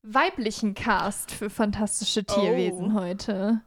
[0.03, 3.01] weiblichen Cast für fantastische Tierwesen Oh.
[3.01, 3.63] heute.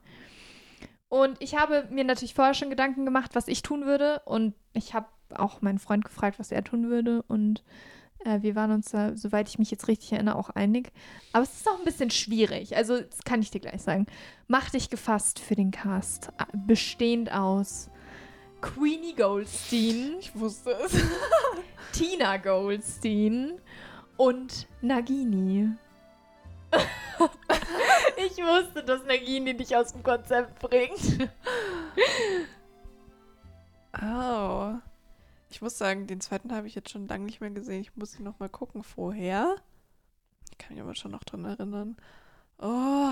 [1.10, 4.22] Und ich habe mir natürlich vorher schon Gedanken gemacht, was ich tun würde.
[4.26, 7.24] Und ich habe auch meinen Freund gefragt, was er tun würde.
[7.24, 7.64] Und
[8.26, 10.92] wir waren uns da, soweit ich mich jetzt richtig erinnere, auch einig.
[11.32, 12.76] Aber es ist auch ein bisschen schwierig.
[12.76, 14.08] Also, das kann ich dir gleich sagen.
[14.48, 16.30] Mach dich gefasst für den Cast.
[16.38, 17.90] äh, Bestehend aus
[18.62, 20.92] Queenie Goldstein, Ich wusste es.
[21.94, 23.54] Tina Goldstein
[24.18, 25.70] und Nagini.
[28.18, 31.30] ich wusste, dass Nagini dich aus dem Konzept bringt.
[34.02, 34.76] Oh.
[35.50, 37.82] Ich muss sagen, den zweiten habe ich jetzt schon lange nicht mehr gesehen.
[37.82, 39.56] Ich muss ihn noch mal gucken vorher.
[40.52, 41.98] Ich kann mich aber schon noch dran erinnern.
[42.60, 43.12] Oh.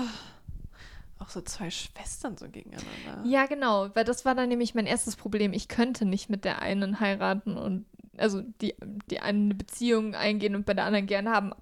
[1.18, 3.24] Auch so zwei Schwestern so gegeneinander.
[3.24, 5.52] Ja, genau, weil das war dann nämlich mein erstes Problem.
[5.52, 7.86] Ich könnte nicht mit der einen heiraten und
[8.16, 8.74] also die,
[9.10, 11.52] die eine Beziehung eingehen und bei der anderen gern haben.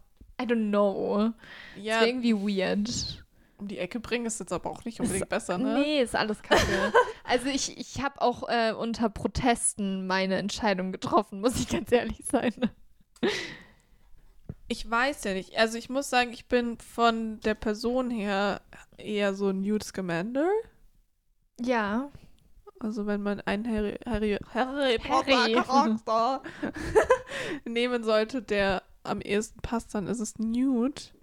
[0.41, 1.33] I don't know.
[1.81, 3.25] Ja, Ist irgendwie weird.
[3.59, 5.81] Um die Ecke bringen ist jetzt aber auch nicht unbedingt besser, ne?
[5.81, 6.93] Nee, ist alles kacke.
[7.25, 12.25] also ich, ich habe auch äh, unter Protesten meine Entscheidung getroffen, muss ich ganz ehrlich
[12.25, 12.55] sein.
[14.69, 15.57] Ich weiß ja nicht.
[15.57, 18.61] Also ich muss sagen, ich bin von der Person her
[18.99, 20.51] eher so Newt Scamander.
[21.61, 22.11] Ja.
[22.79, 25.63] Also wenn man einen Harry, Harry, Harry Potter.
[25.63, 26.43] Charakter
[27.65, 31.15] nehmen sollte, der am ehesten passt, dann ist es Newt.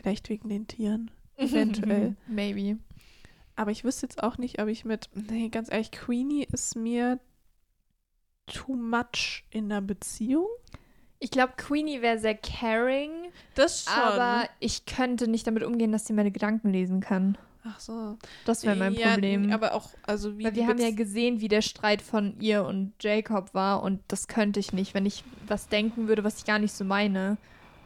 [0.00, 1.10] Vielleicht wegen den Tieren.
[1.36, 2.16] Eventuell.
[2.26, 2.78] Maybe.
[3.56, 5.08] Aber ich wüsste jetzt auch nicht, ob ich mit.
[5.14, 7.18] Nee, ganz ehrlich, Queenie ist mir
[8.46, 10.46] too much in einer Beziehung.
[11.20, 13.10] Ich glaube, Queenie wäre sehr caring,
[13.56, 13.92] Das schon.
[13.94, 17.36] aber ich könnte nicht damit umgehen, dass sie meine Gedanken lesen kann.
[17.64, 18.16] Ach so.
[18.44, 19.52] Das wäre mein Ja, Problem.
[19.52, 20.44] Aber auch, also wie.
[20.44, 24.28] Weil wir haben ja gesehen, wie der Streit von ihr und Jacob war und das
[24.28, 27.36] könnte ich nicht, wenn ich was denken würde, was ich gar nicht so meine.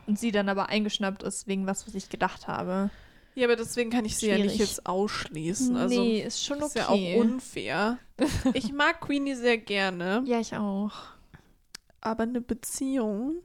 [0.06, 2.90] Und sie dann aber eingeschnappt ist wegen was, was ich gedacht habe.
[3.34, 4.58] Ja, aber deswegen kann ich sie ja nicht Schwierig.
[4.60, 5.76] jetzt ausschließen.
[5.76, 6.66] Also nee, ist schon okay.
[6.66, 7.98] ist ja auch unfair.
[8.54, 10.92] ich mag Queenie sehr gerne, ja, ich auch.
[12.00, 13.42] aber eine Beziehung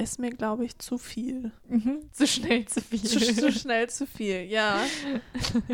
[0.00, 1.52] ist mir, glaube ich, zu viel.
[1.68, 2.08] Mhm.
[2.12, 3.02] Zu schnell zu viel.
[3.02, 4.82] Zu, zu schnell zu viel, ja.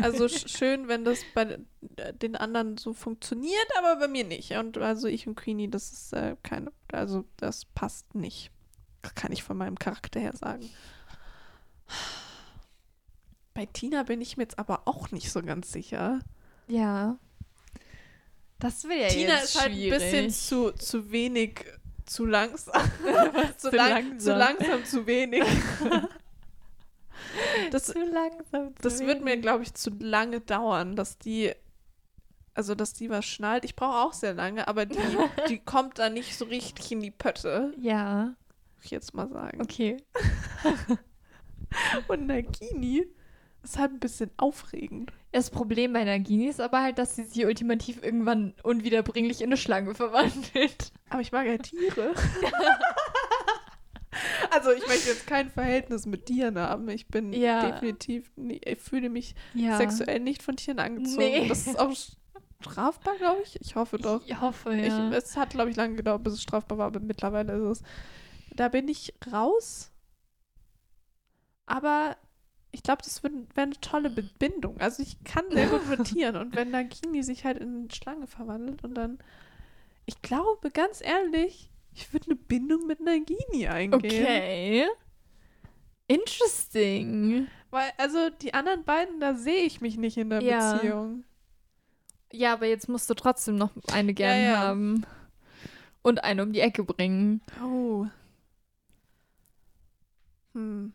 [0.01, 1.59] Also sch schön, wenn das bei
[2.21, 4.51] den anderen so funktioniert, aber bei mir nicht.
[4.53, 8.51] Und also ich und Queenie, das ist äh, keine, also das passt nicht.
[9.15, 10.69] Kann ich von meinem Charakter her sagen.
[13.53, 16.19] Bei Tina bin ich mir jetzt aber auch nicht so ganz sicher.
[16.67, 17.17] Ja.
[18.59, 21.65] Das will ja Tina jetzt ist halt ein bisschen zu, zu wenig,
[22.05, 22.81] zu langsam.
[23.57, 24.37] zu, lang, zu langsam.
[24.37, 25.43] langsam, zu wenig.
[27.71, 28.75] das, Zu langsam.
[28.75, 29.41] zu das wird mir, wenig.
[29.41, 31.51] glaube ich, zu lange dauern, dass die,
[32.53, 33.65] also dass die was schnallt.
[33.65, 34.97] Ich brauche auch sehr lange, aber die,
[35.49, 38.35] die kommt da nicht so richtig in die Pötte, Ja,
[38.83, 39.61] ich jetzt mal sagen.
[39.61, 39.97] okay.
[42.07, 43.05] Und Nagini
[43.63, 45.11] ist halt ein bisschen aufregend.
[45.33, 49.57] Das Problem bei Nagini ist aber halt, dass sie sich ultimativ irgendwann unwiederbringlich in eine
[49.57, 50.91] Schlange verwandelt.
[51.09, 52.13] Aber ich mag ja Tiere.
[54.51, 56.87] also ich möchte jetzt kein Verhältnis mit Tieren haben.
[56.89, 57.71] Ich bin Ja.
[57.71, 59.77] definitiv, nie, ich fühle mich Ja.
[59.77, 61.17] sexuell nicht von Tieren angezogen.
[61.17, 61.47] Nee.
[61.47, 61.93] Das ist auch
[62.61, 63.59] strafbar, glaube ich.
[63.61, 64.21] Ich hoffe doch.
[64.25, 65.09] Ich hoffe, ja.
[65.09, 67.83] Ich, es hat, glaube ich, lange gedauert, bis es strafbar war, aber mittlerweile ist es.
[68.57, 69.91] Da bin ich raus.
[71.65, 72.17] Aber
[72.71, 74.77] ich glaube, das wäre eine tolle Bindung.
[74.79, 76.35] Also ich kann sehr gut mit Tieren.
[76.35, 79.19] Und wenn Nagini sich halt in eine Schlange verwandelt und dann.
[80.05, 83.93] Ich glaube, ganz ehrlich, ich würde eine Bindung mit Nagini eingehen.
[83.93, 84.85] okay.
[86.07, 87.47] Interesting.
[87.69, 90.73] Weil, also die anderen beiden, da sehe ich mich nicht in der Ja.
[90.73, 91.23] Beziehung.
[92.31, 94.57] Ja, aber jetzt musst du trotzdem noch eine gern Ja, ja.
[94.59, 95.05] haben.
[96.01, 97.41] Und eine um die Ecke bringen.
[97.63, 98.05] Oh.
[100.57, 100.93] Hm.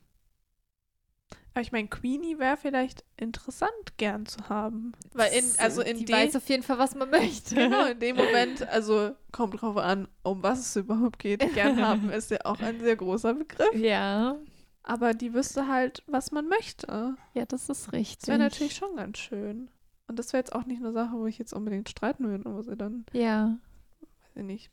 [1.54, 4.92] Aber ich meine, Queenie wäre vielleicht interessant gern zu haben.
[5.12, 7.54] Weil in, also in die weiß auf jeden Fall, was man möchte.
[7.54, 11.40] genau, in dem Moment, also kommt drauf an, um was es überhaupt geht.
[11.52, 13.74] Gern haben ist ja auch ein sehr großer Begriff.
[13.74, 14.36] Ja.
[14.82, 17.16] Aber die wüsste halt, was man möchte.
[17.34, 18.18] Ja, das ist richtig.
[18.20, 19.70] Das wäre natürlich schon ganz schön.
[20.08, 22.62] Und das wäre jetzt auch nicht eine Sache, wo ich jetzt unbedingt streiten würde, wo
[22.62, 23.58] sie dann, Ja.
[24.00, 24.70] weiß ich nicht.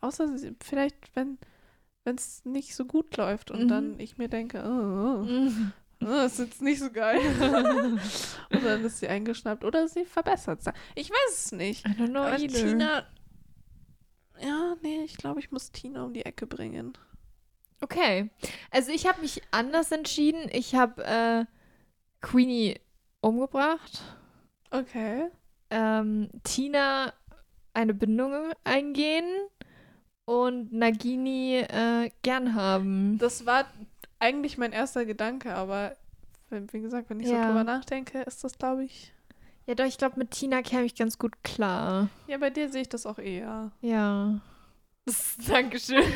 [0.00, 1.38] Außer sie, vielleicht, wenn
[2.04, 3.68] wenn es nicht so gut läuft und Mhm.
[3.68, 5.72] dann ich mir denke, oh, Mhm.
[6.02, 7.18] oh, das ist jetzt nicht so geil.
[8.50, 10.72] und dann ist sie eingeschnappt oder sie verbessert es.
[10.94, 11.86] Ich weiß es nicht.
[11.86, 12.48] I don't know Aber either.
[12.68, 13.06] Tina.
[14.40, 16.92] Ja, nee, ich glaube, ich muss Tina um die Ecke bringen.
[17.80, 18.30] Okay.
[18.70, 20.48] Also ich habe mich anders entschieden.
[20.52, 21.44] Ich habe äh,
[22.20, 22.80] Queenie
[23.20, 24.02] umgebracht.
[24.70, 25.28] Okay.
[25.70, 27.12] Ähm, Tina
[27.74, 29.24] eine Bindung eingehen
[30.24, 33.18] und Nagini äh, gern haben.
[33.18, 33.66] Das war
[34.18, 35.96] eigentlich mein erster Gedanke, aber
[36.50, 37.42] wie gesagt, wenn ich Ja.
[37.42, 39.12] so drüber nachdenke, ist das, glaube ich.
[39.66, 42.08] Ja, doch, ich glaube, mit Tina käme ich ganz gut klar.
[42.26, 43.72] Ja, bei dir sehe ich das auch eher.
[43.80, 44.40] Ja.
[45.48, 46.04] Dankeschön.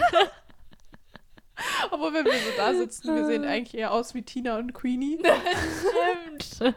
[1.91, 5.19] Obwohl, wenn wir so da sitzen, wir sehen eigentlich eher aus wie Tina und Queenie.
[6.39, 6.75] Stimmt.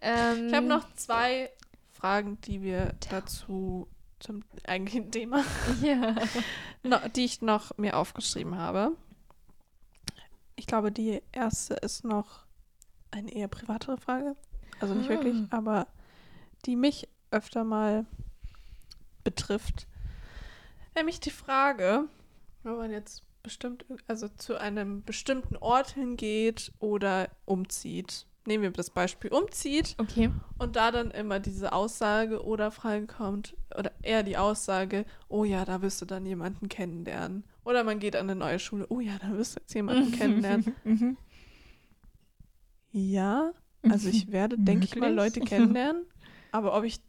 [0.00, 1.50] ähm, Ich habe noch zwei
[1.92, 3.88] Fragen, die wir dazu
[4.20, 5.44] zum eigentlichen Thema,
[5.82, 6.14] Ja.
[6.82, 8.92] no, die ich noch mir aufgeschrieben habe.
[10.56, 12.44] Ich glaube, die erste ist noch
[13.10, 14.36] eine eher privatere Frage.
[14.80, 15.56] Also nicht wirklich, Ah.
[15.58, 15.86] aber
[16.66, 18.06] die mich öfter mal
[19.24, 19.86] betrifft.
[20.94, 22.04] Nämlich die Frage,
[22.62, 28.26] wenn man jetzt bestimmt, also zu einem bestimmten Ort hingeht oder umzieht.
[28.46, 30.30] Nehmen wir das Beispiel, umzieht Okay.
[30.58, 35.64] und da dann immer diese Aussage oder Frage kommt, oder eher die Aussage, oh ja,
[35.64, 37.44] da wirst du dann jemanden kennenlernen.
[37.64, 40.74] Oder man geht an eine neue Schule, oh ja, da wirst du jetzt jemanden kennenlernen.
[40.84, 41.16] Mhm.
[42.92, 43.52] Ja,
[43.88, 45.14] also ich werde, denke ich mal.
[45.14, 46.02] Leute kennenlernen.
[46.50, 47.00] Aber ob ich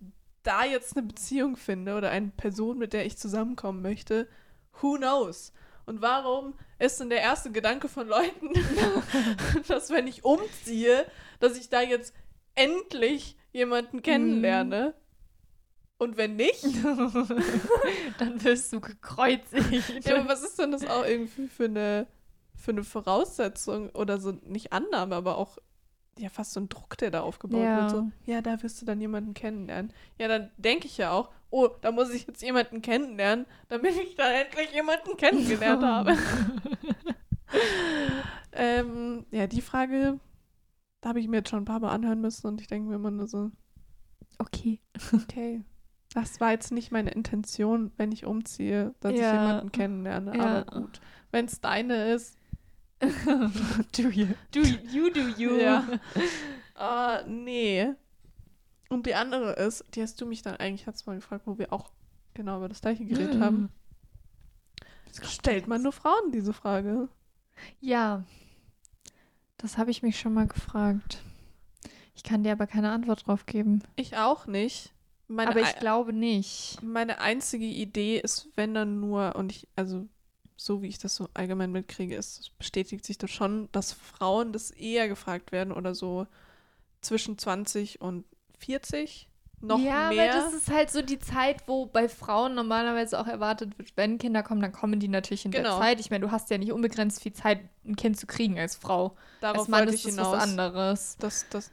[0.44, 4.28] da jetzt eine Beziehung finde oder eine Person, mit der ich zusammenkommen möchte,
[4.82, 5.54] who knows?
[5.86, 8.54] Und warum ist denn der erste Gedanke von Leuten,
[9.68, 11.06] dass wenn ich umziehe,
[11.40, 12.14] dass ich da jetzt
[12.56, 14.94] endlich jemanden kennenlerne?
[15.98, 16.64] Und wenn nicht?
[18.18, 20.04] Dann wirst du gekreuzigt.
[20.04, 22.08] Ja, aber was ist denn das auch irgendwie für eine,
[22.56, 25.60] für eine Voraussetzung oder so, nicht Annahme, aber auch
[26.18, 27.78] ja fast so ein Druck, der da aufgebaut Ja.
[27.82, 27.90] wird.
[27.92, 29.94] So, ja, da wirst du dann jemanden kennenlernen.
[30.18, 34.16] Ja, dann denke ich ja auch, oh, da muss ich jetzt jemanden kennenlernen, damit ich
[34.16, 36.16] dann endlich jemanden kennengelernt habe.
[38.54, 40.20] ähm, ja, die Frage,
[41.02, 42.96] da habe ich mir jetzt schon ein paar Mal anhören müssen und ich denke mir
[42.96, 43.52] immer nur so,
[44.38, 44.80] Okay.
[45.14, 45.64] okay.
[46.14, 49.34] Das war jetzt nicht meine Intention, wenn ich umziehe, dass ich Ja.
[49.34, 50.38] jemanden kennenlerne.
[50.38, 50.62] Ja.
[50.66, 51.00] Aber gut.
[51.32, 52.38] Wenn es deine ist.
[53.02, 54.28] Do you.
[54.52, 55.58] Do you, do you.
[55.60, 55.88] Ja.
[56.76, 57.94] Ah, nee.
[58.90, 61.72] Und die andere ist, die hast du mich dann eigentlich hat's mal gefragt, wo wir
[61.72, 61.92] auch
[62.34, 63.44] genau über das gleiche geredet Mhm.
[63.44, 63.70] haben.
[65.22, 67.08] Stellt man nur Frauen diese Frage?
[67.80, 68.24] Ja.
[69.58, 71.22] Das habe ich mich schon mal gefragt.
[72.16, 73.84] Ich kann dir aber keine Antwort drauf geben.
[73.96, 74.92] Ich auch nicht.
[75.28, 76.80] Meine, aber ich glaube nicht.
[76.82, 80.08] meine einzige Idee ist, wenn dann nur, und ich, also
[80.64, 84.54] so wie ich das so allgemein mitkriege, ist, es bestätigt sich das schon, dass Frauen
[84.54, 86.28] das eher gefragt werden oder so
[87.02, 88.26] zwischen 20 und
[88.60, 89.28] 40
[89.64, 90.34] noch ja, mehr.
[90.34, 94.18] aber das ist halt so die Zeit, wo bei Frauen normalerweise auch erwartet wird, wenn
[94.18, 95.78] Kinder kommen, dann kommen die natürlich in Genau.
[95.78, 96.00] der Zeit.
[96.00, 99.16] Ich meine, du hast ja nicht unbegrenzt viel Zeit, ein Kind zu kriegen als Frau.
[99.40, 100.36] Darauf als Mann ist ich das hinaus.
[100.36, 101.18] was anderes.
[101.20, 101.72] Das, das,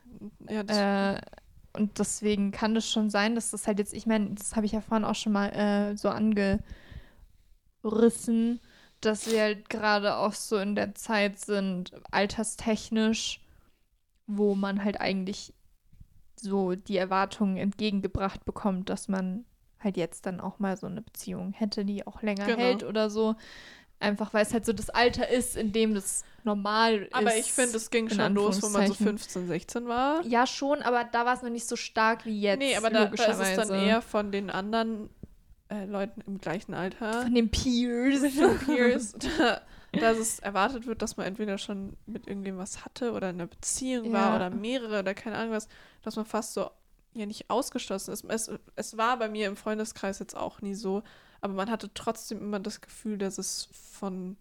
[0.49, 1.21] ja, das, Äh,
[1.75, 4.73] und deswegen kann es schon sein, dass das halt jetzt, ich meine, das habe ich
[4.73, 6.63] ja vorhin auch schon mal äh, so angerissen,
[9.01, 13.41] dass wir halt gerade auch so in der Zeit sind, alterstechnisch,
[14.27, 15.55] wo man halt eigentlich
[16.41, 19.45] so die Erwartungen entgegengebracht bekommt, dass man
[19.81, 22.59] halt jetzt dann auch mal so eine Beziehung hätte, die auch länger Genau.
[22.59, 23.37] hält oder so.
[24.01, 27.15] Einfach weil es halt so das Alter ist, in dem das normal ist.
[27.15, 29.19] aber ich finde, es ging in schon los, wo man so Anführungszeichen.
[29.19, 30.25] 15, 16 war.
[30.25, 32.59] Ja, schon, aber da war es noch nicht so stark wie jetzt.
[32.61, 35.11] nee, aber da, da ist es dann eher von den anderen
[35.71, 37.23] äh, Leuten im gleichen Alter.
[37.23, 38.21] Von den Peers.
[38.23, 39.61] mit den Peers, da,
[39.93, 43.47] dass es erwartet wird, dass man entweder schon mit irgendwem was hatte oder in einer
[43.47, 44.37] Beziehung war Ja.
[44.37, 45.69] oder mehrere oder keine Ahnung was,
[46.03, 46.71] dass man fast so
[47.15, 48.25] ja nicht ausgeschlossen ist.
[48.29, 51.03] Es, es war bei mir im Freundeskreis jetzt auch nie so,
[51.41, 54.37] aber man hatte trotzdem immer das Gefühl, dass es von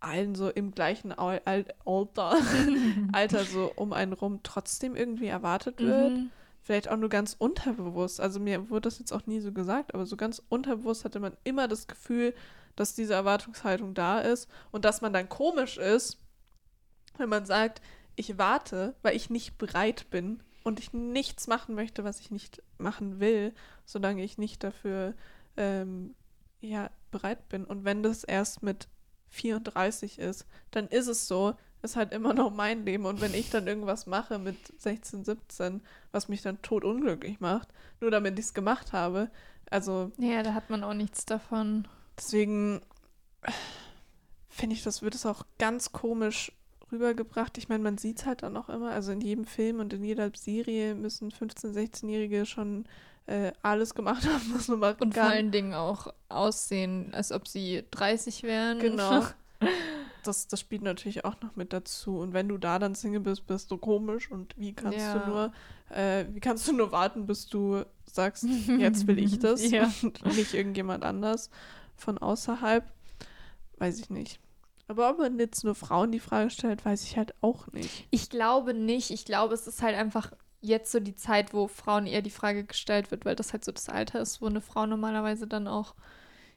[0.00, 2.36] allen so im gleichen Al Al Alter,
[3.12, 6.30] Alter so um einen rum trotzdem irgendwie erwartet wird Mhm.
[6.66, 8.20] Vielleicht auch nur ganz unterbewusst.
[8.20, 11.36] Also mir wurde das jetzt auch nie so gesagt, aber so ganz unterbewusst hatte man
[11.44, 12.34] immer das Gefühl,
[12.74, 16.18] dass diese Erwartungshaltung da ist und dass man dann komisch ist,
[17.18, 17.80] wenn man sagt,
[18.16, 22.60] ich warte, weil ich nicht bereit bin und ich nichts machen möchte, was ich nicht
[22.78, 23.54] machen will,
[23.84, 25.14] solange ich nicht dafür
[25.56, 26.16] ähm,
[26.60, 27.64] ja, bereit bin.
[27.64, 28.88] Und wenn das erst mit
[29.28, 31.54] 34 ist, dann ist es so,
[31.86, 33.06] ist halt immer noch mein Leben.
[33.06, 35.80] Und wenn ich dann irgendwas mache mit 16, 17,
[36.12, 37.68] was mich dann totunglücklich macht,
[38.00, 39.30] nur damit ich es gemacht habe,
[39.70, 41.88] also Ja, da hat man auch nichts davon.
[42.18, 42.80] deswegen
[44.48, 46.52] finde ich, das wird es auch ganz komisch
[46.92, 47.58] rübergebracht.
[47.58, 50.04] Ich meine, man sieht es halt dann auch immer, also in jedem Film und in
[50.04, 52.84] jeder Serie müssen 15-, 16-Jährige schon
[53.26, 55.32] äh, alles gemacht haben, was man machen Und vor kann.
[55.32, 58.78] allen Dingen auch aussehen, als ob sie 30 wären.
[58.78, 59.24] Genau.
[60.26, 62.18] Das, das spielt natürlich auch noch mit dazu.
[62.18, 64.30] Und wenn du da dann Single bist, bist du komisch.
[64.30, 65.18] Und wie kannst Ja.
[65.18, 65.52] du nur,
[65.90, 68.44] äh, wie kannst du nur warten, bis du sagst,
[68.78, 69.92] jetzt will ich das Ja.
[70.02, 71.50] und nicht irgendjemand anders
[71.96, 72.84] von außerhalb?
[73.78, 74.40] Weiß ich nicht.
[74.88, 78.06] Aber ob man jetzt nur Frauen die Frage stellt, weiß ich halt auch nicht.
[78.10, 79.10] Ich glaube nicht.
[79.10, 82.64] Ich glaube, es ist halt einfach jetzt so die Zeit, wo Frauen eher die Frage
[82.64, 85.94] gestellt wird, weil das halt so das Alter ist, wo eine Frau normalerweise dann auch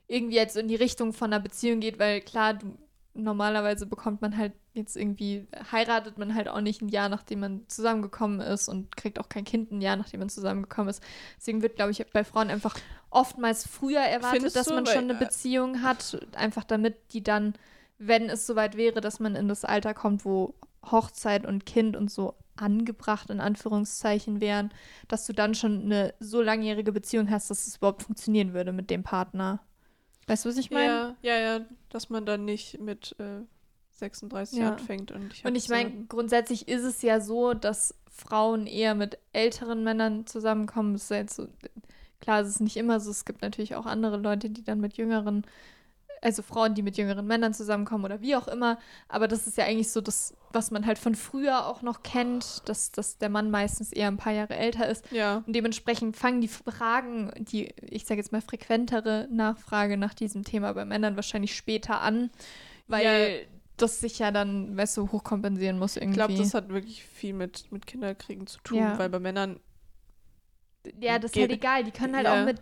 [0.07, 2.77] irgendwie jetzt in die Richtung von einer Beziehung geht, weil klar, du,
[3.13, 7.61] normalerweise bekommt man halt jetzt irgendwie, heiratet man halt auch nicht ein Jahr, nachdem man
[7.67, 11.03] zusammengekommen ist und kriegt auch kein Kind ein Jahr, nachdem man zusammengekommen ist.
[11.37, 12.75] Deswegen wird, glaube ich, bei Frauen einfach
[13.09, 14.75] oftmals früher erwartet, Findest dass du?
[14.75, 17.53] man schon eine äh, Beziehung hat, einfach damit die dann,
[17.97, 20.53] wenn es soweit wäre, dass man in das Alter kommt, wo
[20.89, 24.71] Hochzeit und Kind und so angebracht in Anführungszeichen wären,
[25.07, 28.89] dass du dann schon eine so langjährige Beziehung hast, dass es überhaupt funktionieren würde mit
[28.89, 29.59] dem Partner.
[30.29, 31.15] Weißt du, was ich meine?
[31.23, 33.41] Ja, ja, ja, dass man dann nicht mit äh,
[33.93, 34.73] 36 Ja.
[34.73, 35.11] anfängt.
[35.11, 39.83] Und ich, Und ich meine, grundsätzlich ist es ja so, dass Frauen eher mit älteren
[39.83, 40.93] Männern zusammenkommen.
[40.93, 41.47] Das ist ja jetzt so,
[42.21, 43.09] klar, es ist nicht immer so.
[43.09, 45.45] Es gibt natürlich auch andere Leute, die dann mit jüngeren,
[46.21, 48.77] also Frauen, die mit jüngeren Männern zusammenkommen oder wie auch immer.
[49.07, 52.61] Aber das ist ja eigentlich so das, was man halt von früher auch noch kennt,
[52.67, 55.09] dass, dass der Mann meistens eher ein paar Jahre älter ist.
[55.11, 60.43] ja, Und dementsprechend fangen die Fragen, die, ich sage jetzt mal, frequentere Nachfrage nach diesem
[60.43, 62.29] Thema bei Männern wahrscheinlich später an,
[62.87, 63.45] weil
[63.77, 66.17] das sich ja dann, weißt du, hochkompensieren muss ich irgendwie.
[66.17, 68.99] glaube, das hat wirklich viel mit, mit Kinderkriegen zu tun, Ja.
[68.99, 69.59] weil bei Männern
[70.99, 71.83] ja, das ist halt egal.
[71.83, 72.41] Die können halt Ja.
[72.41, 72.59] auch mit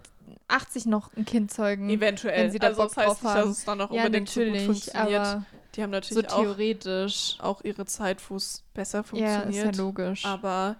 [0.48, 1.90] 80 noch ein Kind zeugen.
[1.90, 3.50] eventuell, wenn sie da also Bock das heißt drauf nicht, haben.
[3.50, 5.20] dass es dann auch ja, unbedingt so gut natürlich, funktioniert.
[5.22, 7.38] aber Die haben so natürlich auch, theoretisch.
[7.40, 9.10] auch ihre Zeit, wo es besser Ja, ist
[9.44, 9.76] funktioniert.
[9.76, 10.26] ja logisch.
[10.26, 10.76] Aber,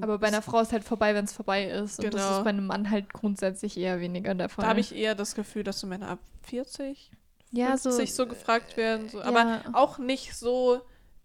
[0.00, 1.98] aber bei einer Frau ist halt vorbei, wenn es vorbei ist.
[2.02, 2.38] Und das Genau.
[2.38, 4.64] ist bei einem Mann halt grundsätzlich eher weniger der Fall.
[4.64, 7.10] da habe ich eher das Gefühl, dass so Männer ab 40,
[7.52, 9.08] ja, 50 so, gefragt werden.
[9.08, 9.22] So.
[9.22, 9.60] Aber ja.
[9.72, 10.80] auch nicht so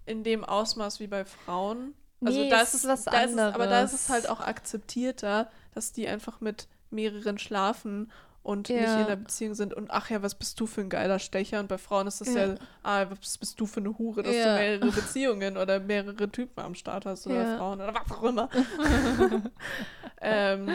[0.05, 1.93] in dem Ausmaß wie bei Frauen.
[2.23, 4.41] Also Nee, da ist es was da ist es, aber da ist es halt anderes.
[4.43, 8.11] auch akzeptierter, dass die einfach mit mehreren schlafen
[8.43, 8.95] und nicht Ja.
[8.95, 11.59] in einer Beziehung sind und ach ja, was bist du für ein geiler Stecher?
[11.59, 12.55] Und bei Frauen ist das ja, Ja.
[12.83, 14.55] ah, was bist du für eine Hure, dass Ja.
[14.55, 17.57] du mehrere Beziehungen oder mehrere Typen am Start hast oder.
[17.57, 18.49] Frauen oder was auch immer.
[20.21, 20.69] ähm,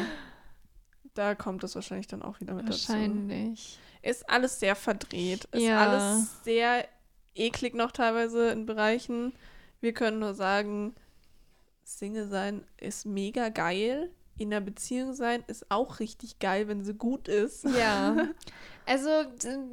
[1.14, 2.88] da kommt es wahrscheinlich dann auch wieder mit dazu.
[2.88, 3.78] Wahrscheinlich.
[4.02, 5.44] Ist alles sehr verdreht.
[5.52, 6.86] Ist alles sehr
[7.34, 9.32] eklig noch teilweise in Bereichen.
[9.80, 10.94] Wir können nur sagen,
[11.86, 14.10] Single sein ist mega geil.
[14.36, 17.64] In einer Beziehung sein ist auch richtig geil, wenn sie gut ist.
[17.64, 18.28] Ja.
[18.88, 19.10] Also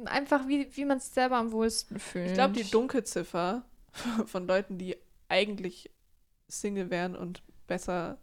[0.06, 2.30] einfach, wie, wie man es selber am wohlsten fühlt.
[2.30, 3.62] Ich glaube, die Dunkelziffer
[4.26, 4.96] von Leuten, die
[5.28, 5.88] eigentlich
[6.48, 8.18] Single wären und besser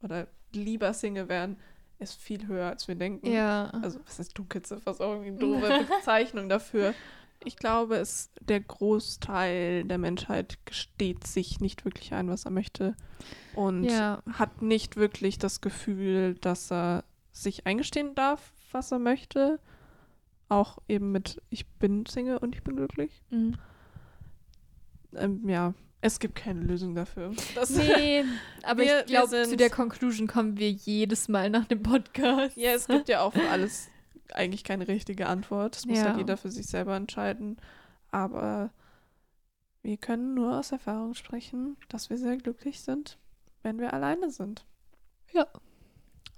[0.00, 1.56] oder lieber Single wären,
[1.98, 3.26] ist viel höher, als wir denken.
[3.26, 3.70] Ja.
[3.82, 4.92] Also, was ist Dunkelziffer?
[4.92, 6.94] Ist auch irgendwie eine doofe Bezeichnung dafür.
[7.44, 12.96] Ich glaube, es, der Großteil der Menschheit gesteht sich nicht wirklich ein, was er möchte.
[13.54, 14.22] Und ja.
[14.32, 19.60] hat nicht wirklich das Gefühl, dass er sich eingestehen darf, was er möchte.
[20.48, 23.22] Auch eben mit, ich bin Single und ich bin glücklich.
[23.30, 23.56] Mhm.
[25.14, 27.32] Ähm, ja, es gibt keine Lösung dafür.
[27.54, 28.24] Das, Nee,
[28.62, 32.56] aber Wir- ich glaube, zu der Conclusion kommen wir jedes Mal nach dem Podcast.
[32.56, 33.88] Ja, es gibt ja auch für alles
[34.34, 35.76] eigentlich keine richtige Antwort.
[35.76, 36.04] Das muss Ja.
[36.06, 37.56] halt jeder für sich selber entscheiden.
[38.10, 38.70] Aber
[39.82, 43.18] wir können nur aus Erfahrung sprechen, dass wir sehr glücklich sind,
[43.62, 44.66] wenn wir alleine sind.
[45.32, 45.46] Ja.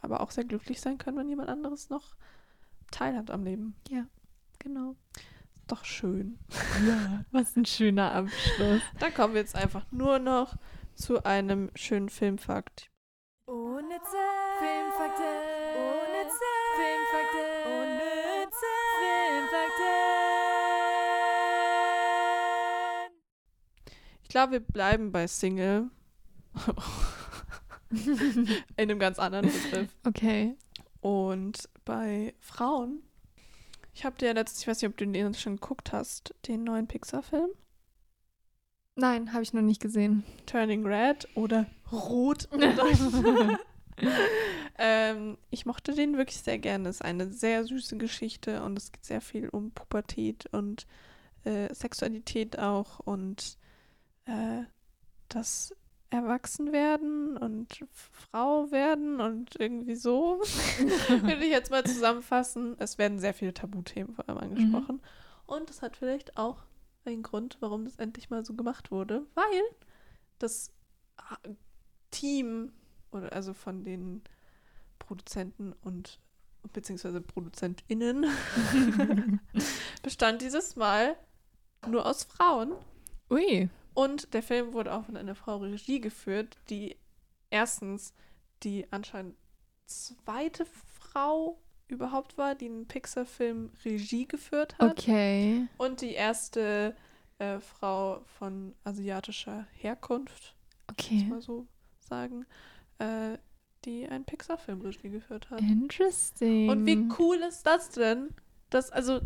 [0.01, 2.14] Aber auch sehr glücklich sein können, wenn jemand anderes noch
[2.91, 3.76] teilhat am Leben.
[4.59, 4.97] Genau.
[5.68, 6.38] Doch schön.
[6.86, 8.82] Ja, was ein schöner Abschluss.
[8.99, 10.57] Dann kommen wir jetzt einfach nur noch
[10.95, 12.91] zu einem schönen Filmfakt.
[13.47, 14.16] Unnütze
[14.59, 15.22] Filmfakte.
[15.76, 16.45] Unnütze
[16.76, 17.50] Filmfakte.
[24.31, 25.91] Glaube, wir bleiben bei Single.
[27.91, 29.95] In einem ganz anderen Begriff.
[30.07, 30.57] Okay.
[31.01, 33.03] Und bei Frauen,
[33.93, 36.87] ich habe dir letztens, ich weiß nicht, ob du den schon geguckt hast, den neuen
[36.87, 37.51] Pixar-Film,
[39.01, 40.24] Nein, habe ich noch nicht gesehen.
[40.47, 42.49] Turning Red oder Rot.
[44.78, 46.91] ähm, ich mochte den wirklich sehr gerne.
[46.91, 50.87] Es ist eine sehr süße Geschichte und es geht sehr viel um Pubertät und
[51.45, 53.57] äh, Sexualität auch und
[54.31, 54.64] äh,
[55.28, 55.74] das
[56.11, 60.41] Erwachsenwerden und Frau werden und irgendwie so.
[61.09, 62.76] Würde ich jetzt mal zusammenfassen.
[62.78, 65.01] Es werden sehr viele Tabuthemen vor allem angesprochen.
[65.47, 66.64] Und das hat vielleicht auch
[67.05, 69.62] einen Grund, warum das endlich mal so gemacht wurde, weil
[70.39, 70.72] das
[71.16, 71.37] ah,
[72.11, 72.72] Team
[73.12, 74.22] oder also von den
[74.99, 76.18] Produzenten und
[76.72, 78.26] beziehungsweise ProduzentInnen
[80.03, 81.16] bestand dieses Mal
[81.89, 82.72] nur aus Frauen.
[83.31, 83.70] Ui.
[83.95, 86.97] Und der Film wurde auch von einer Frau Regie geführt, die
[87.51, 88.14] erstens
[88.62, 89.36] die anscheinend
[89.86, 94.99] zweite Frau überhaupt war, die einen Pixar-Film Regie geführt hat.
[94.99, 95.66] Okay.
[95.76, 96.95] Und die erste
[97.38, 100.55] äh, Frau von asiatischer Herkunft,
[100.88, 101.24] muss Okay.
[101.24, 101.66] mal so
[101.99, 102.47] sagen,
[102.99, 103.38] äh,
[103.84, 105.61] die einen Pixar-Film Regie geführt hat.
[105.61, 106.68] Interesting.
[106.68, 108.28] Und wie cool ist das denn?
[108.68, 109.20] Das, also,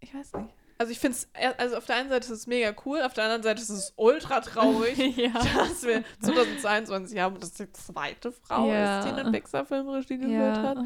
[0.00, 0.54] ich weiß nicht.
[0.80, 3.24] Also ich finde es, also auf der einen Seite ist es mega cool, auf der
[3.24, 5.32] anderen Seite ist es ultra traurig, ja.
[5.32, 9.00] dass wir 2022 haben und das die zweite Frau Ja.
[9.00, 10.78] ist, die einen Pixar-Film Regie geführt hat.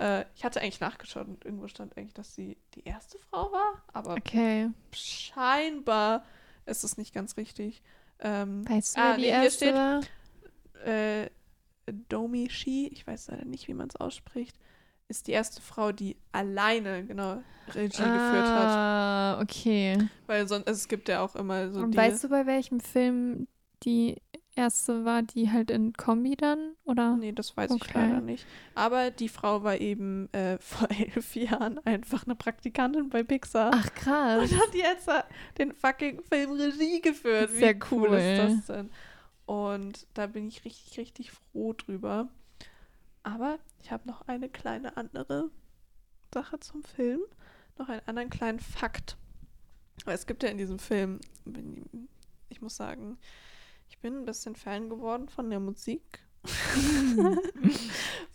[0.00, 3.82] Äh, ich hatte eigentlich nachgeschaut und irgendwo stand eigentlich, dass sie die erste Frau war,
[3.92, 4.70] aber Okay.
[4.92, 6.24] scheinbar
[6.66, 7.82] ist es nicht ganz richtig.
[8.20, 10.00] Ähm, Weißt du, Ah, die nee, hier erste steht- war?
[10.86, 11.30] äh,
[12.08, 14.56] Domi Shi, ich weiß leider nicht, wie man es ausspricht,
[15.08, 17.42] ist die erste Frau, die alleine, genau,
[17.74, 18.68] Regie geführt hat.
[18.68, 19.98] Ah, okay.
[20.26, 21.98] Weil sonst, also es gibt ja auch immer so Und die.
[21.98, 23.46] weißt du, bei welchem Film
[23.82, 24.16] die
[24.56, 26.74] erste war, die halt in Kombi dann?
[26.84, 27.16] Oder?
[27.16, 27.92] Nee, das weiß ich Okay.
[27.98, 28.46] leider nicht.
[28.74, 33.70] Aber die Frau war eben äh, vor elf Jahren einfach eine Praktikantin bei Pixar.
[33.74, 34.50] Ach, krass.
[34.52, 35.08] Und hat jetzt
[35.58, 37.50] den fucking Film Regie geführt.
[37.52, 38.16] Wie Sehr cool, cool.
[38.16, 38.38] ist
[38.68, 38.90] das denn?
[39.46, 42.28] Und da bin ich richtig, richtig froh drüber.
[43.24, 45.50] Aber ich habe noch eine kleine andere
[46.32, 47.20] Sache zum Film.
[47.78, 49.16] Noch einen anderen kleinen Fakt.
[50.04, 51.20] Weil es gibt ja in diesem Film,
[52.48, 53.18] ich muss sagen,
[53.88, 56.20] ich bin ein bisschen Fan geworden von der Musik.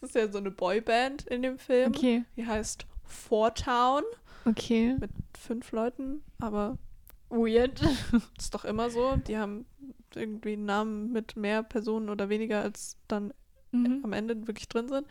[0.01, 1.93] Es ist ja so eine Boyband in dem Film.
[1.93, 4.03] Okay, Die heißt Four Town
[4.45, 4.95] okay.
[4.99, 6.77] mit fünf Leuten, aber
[7.29, 7.81] Weird.
[8.37, 9.17] ist doch immer so.
[9.17, 9.65] Die haben
[10.15, 13.33] irgendwie einen Namen mit mehr Personen oder weniger, als dann
[13.71, 14.01] Mhm.
[14.03, 15.07] am Ende wirklich drin sind.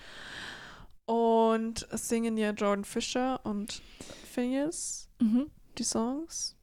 [1.07, 3.83] Und es singen ja Jordan Fisher und
[4.31, 5.51] Phineas Mhm.
[5.79, 6.55] die Songs.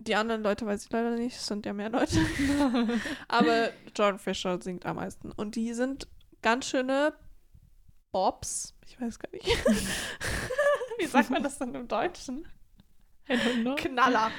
[0.00, 2.18] Die anderen Leute weiß ich leider nicht, es sind ja mehr Leute.
[3.28, 5.32] Aber Jordan Fisher singt am meisten.
[5.32, 6.06] Und die sind
[6.42, 7.14] ganz schöne
[8.12, 8.74] Bobs.
[8.86, 9.46] Ich weiß gar nicht.
[10.98, 12.46] Wie sagt man das denn im Deutschen?
[13.76, 14.30] Knaller.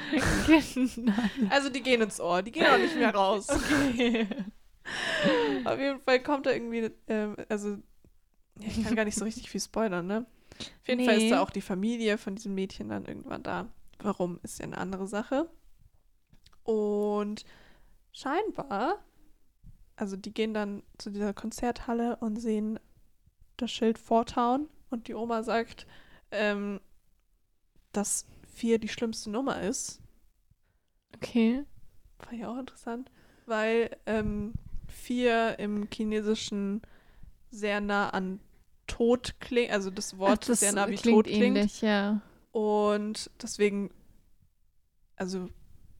[1.50, 3.48] Also die gehen ins Ohr, die gehen auch nicht mehr raus.
[3.50, 4.28] okay.
[5.66, 7.78] Auf jeden Fall kommt da irgendwie, ähm, also
[8.60, 10.26] ja, ich kann gar nicht so richtig viel spoilern, ne?
[10.82, 11.30] Auf jeden Fall ist Nee.
[11.30, 13.68] da auch die Familie von diesem Mädchen dann irgendwann da.
[14.00, 15.50] Warum, ist ja eine andere Sache.
[16.64, 17.46] Und
[18.12, 19.00] scheinbar,
[19.96, 22.80] also die gehen dann zu dieser Konzerthalle und sehen
[23.58, 25.88] das Schild Vortown und die Oma sagt,
[26.32, 26.80] ähm,
[27.92, 30.02] dass vier die schlimmste Nummer ist.
[31.16, 31.64] Okay.
[32.20, 33.12] Fand ich auch interessant,
[33.46, 34.54] weil ähm,
[34.90, 36.82] vier im Chinesischen
[37.52, 38.40] sehr nah an
[38.88, 41.58] Tod klingt, also das Wort Ach, das sehr nah wie klingt Tod klingt.
[41.58, 42.22] ähnlich, ja.
[42.52, 43.92] Und deswegen,
[45.16, 45.50] also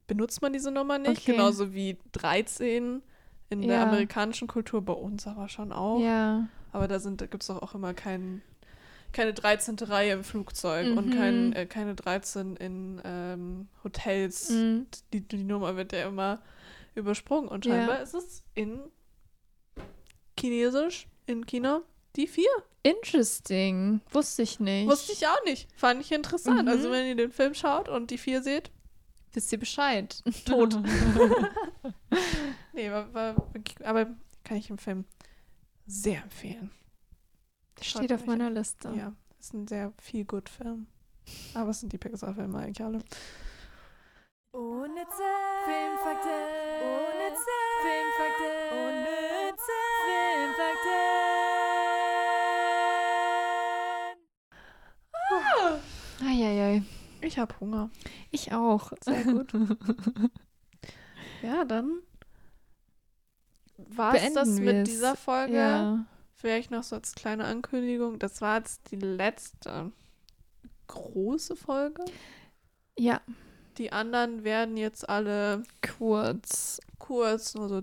[0.06, 1.32] benutzt man diese Nummer nicht, Okay.
[1.32, 3.02] genauso wie 13
[3.48, 3.82] in der Ja.
[3.84, 6.00] amerikanischen Kultur, bei uns aber schon auch.
[6.00, 6.48] Ja.
[6.72, 8.42] Aber da, sind- da gibt es doch auch immer kein,
[9.12, 9.76] keine 13.
[9.88, 11.10] Reihe im Flugzeug und Mhm.
[11.10, 14.86] kein, äh, keine 13 in ähm, Hotels Mhm.
[15.12, 16.40] die, die Nummer wird ja immer
[16.94, 17.74] übersprungen und Ja.
[17.74, 18.80] scheinbar ist es in
[20.38, 21.82] Chinesisch, in China,
[22.16, 22.48] die vier.
[22.82, 24.00] Interesting.
[24.10, 24.88] Wusste ich nicht.
[24.88, 25.68] Wusste ich auch nicht.
[25.76, 26.62] Fand ich interessant.
[26.62, 26.68] Mhm.
[26.68, 28.70] Also wenn ihr den Film schaut und die vier seht,
[29.32, 30.20] Wisst ihr Bescheid?
[30.44, 30.76] tot.
[32.72, 34.06] nee, war, war, wirklich- aber
[34.42, 35.04] kann ich im Film
[35.86, 36.72] sehr empfehlen.
[37.80, 38.92] Schaut Steht auf meiner Liste.
[38.96, 40.88] Ja, ist ein sehr viel gut Film.
[41.54, 42.98] Aber es sind die Pixar-Filme eigentlich alle.
[44.50, 45.22] Unnütze
[45.64, 46.69] Filmfakten.
[46.80, 48.54] Unnütze Filmfakten.
[48.78, 51.08] Unnütze Filmfakten.
[56.26, 56.82] Eieiei.
[57.22, 57.90] Ich habe Hunger.
[58.30, 58.92] Ich auch.
[59.02, 59.52] Sehr gut.
[61.42, 62.00] Ja, dann
[63.78, 64.90] war es das mit wir's.
[64.90, 65.56] dieser Folge.
[65.56, 66.04] Ja.
[66.34, 68.18] Vielleicht noch so als kleine Ankündigung.
[68.18, 69.90] Das war jetzt die letzte
[70.86, 72.04] große Folge.
[72.98, 73.22] Ja,
[73.80, 76.82] Die anderen werden jetzt alle kurz.
[76.98, 77.82] kurz, nur so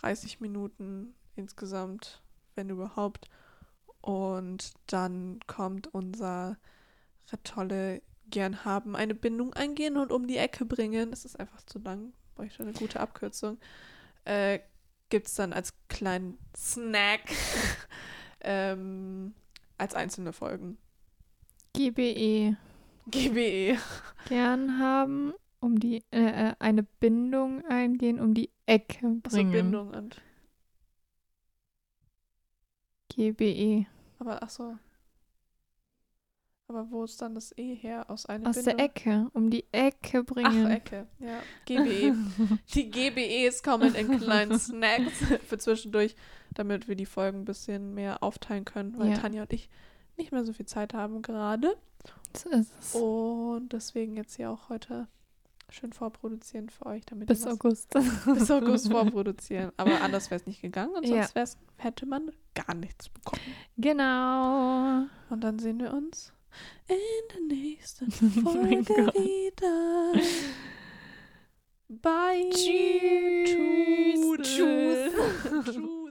[0.00, 2.22] 30 Minuten insgesamt,
[2.54, 3.28] wenn überhaupt.
[4.00, 6.56] Und dann kommt unser
[7.42, 11.10] tolle gern haben, eine Bindung eingehen und um die Ecke bringen.
[11.10, 13.58] Das ist einfach zu lang, bräuchte eine gute Abkürzung.
[14.24, 14.60] Äh,
[15.08, 17.22] Gibt es dann als kleinen Snack
[18.40, 19.34] ähm,
[19.78, 20.78] als einzelne Folgen.
[21.72, 22.56] GBE.
[23.10, 23.78] GBE.
[24.28, 29.52] Gern haben, um die, äh, äh, eine Bindung eingehen, um die Ecke Also bringen.
[29.52, 30.20] Bindung und.
[33.10, 33.86] GBE.
[34.18, 34.76] Aber ach so.
[36.66, 38.08] Aber wo ist dann das E her?
[38.08, 38.76] Aus einer Aus Bindung?
[38.78, 39.30] der Ecke.
[39.34, 40.66] Um die Ecke bringen.
[40.66, 41.06] Ach, Ecke.
[41.18, 41.40] Ja.
[41.66, 42.16] GBE.
[42.74, 45.12] Die GBEs kommen in kleinen Snacks
[45.46, 46.16] für zwischendurch,
[46.54, 49.18] damit wir die Folgen ein bisschen mehr aufteilen können, weil Ja.
[49.18, 49.68] Tanja und ich
[50.16, 51.76] nicht mehr so viel Zeit haben gerade.
[52.36, 52.94] So ist es.
[52.94, 55.06] Und deswegen jetzt hier auch heute
[55.70, 57.90] schön vorproduzieren für euch, damit Bis August.
[58.26, 59.72] bis August vorproduzieren.
[59.76, 61.16] Aber anders wäre es nicht gegangen und Ja.
[61.22, 63.40] sonst wär's, hätte man gar nichts bekommen.
[63.76, 65.04] genau.
[65.30, 66.32] Und dann sehen wir uns
[66.86, 66.96] in
[67.34, 68.06] der nächsten
[68.44, 69.14] Oh Folge Gott.
[69.14, 70.12] wieder.
[71.88, 72.50] Bye.
[72.50, 73.50] Tschüss.
[74.42, 75.12] Tschüss.
[75.64, 76.03] Tschüss.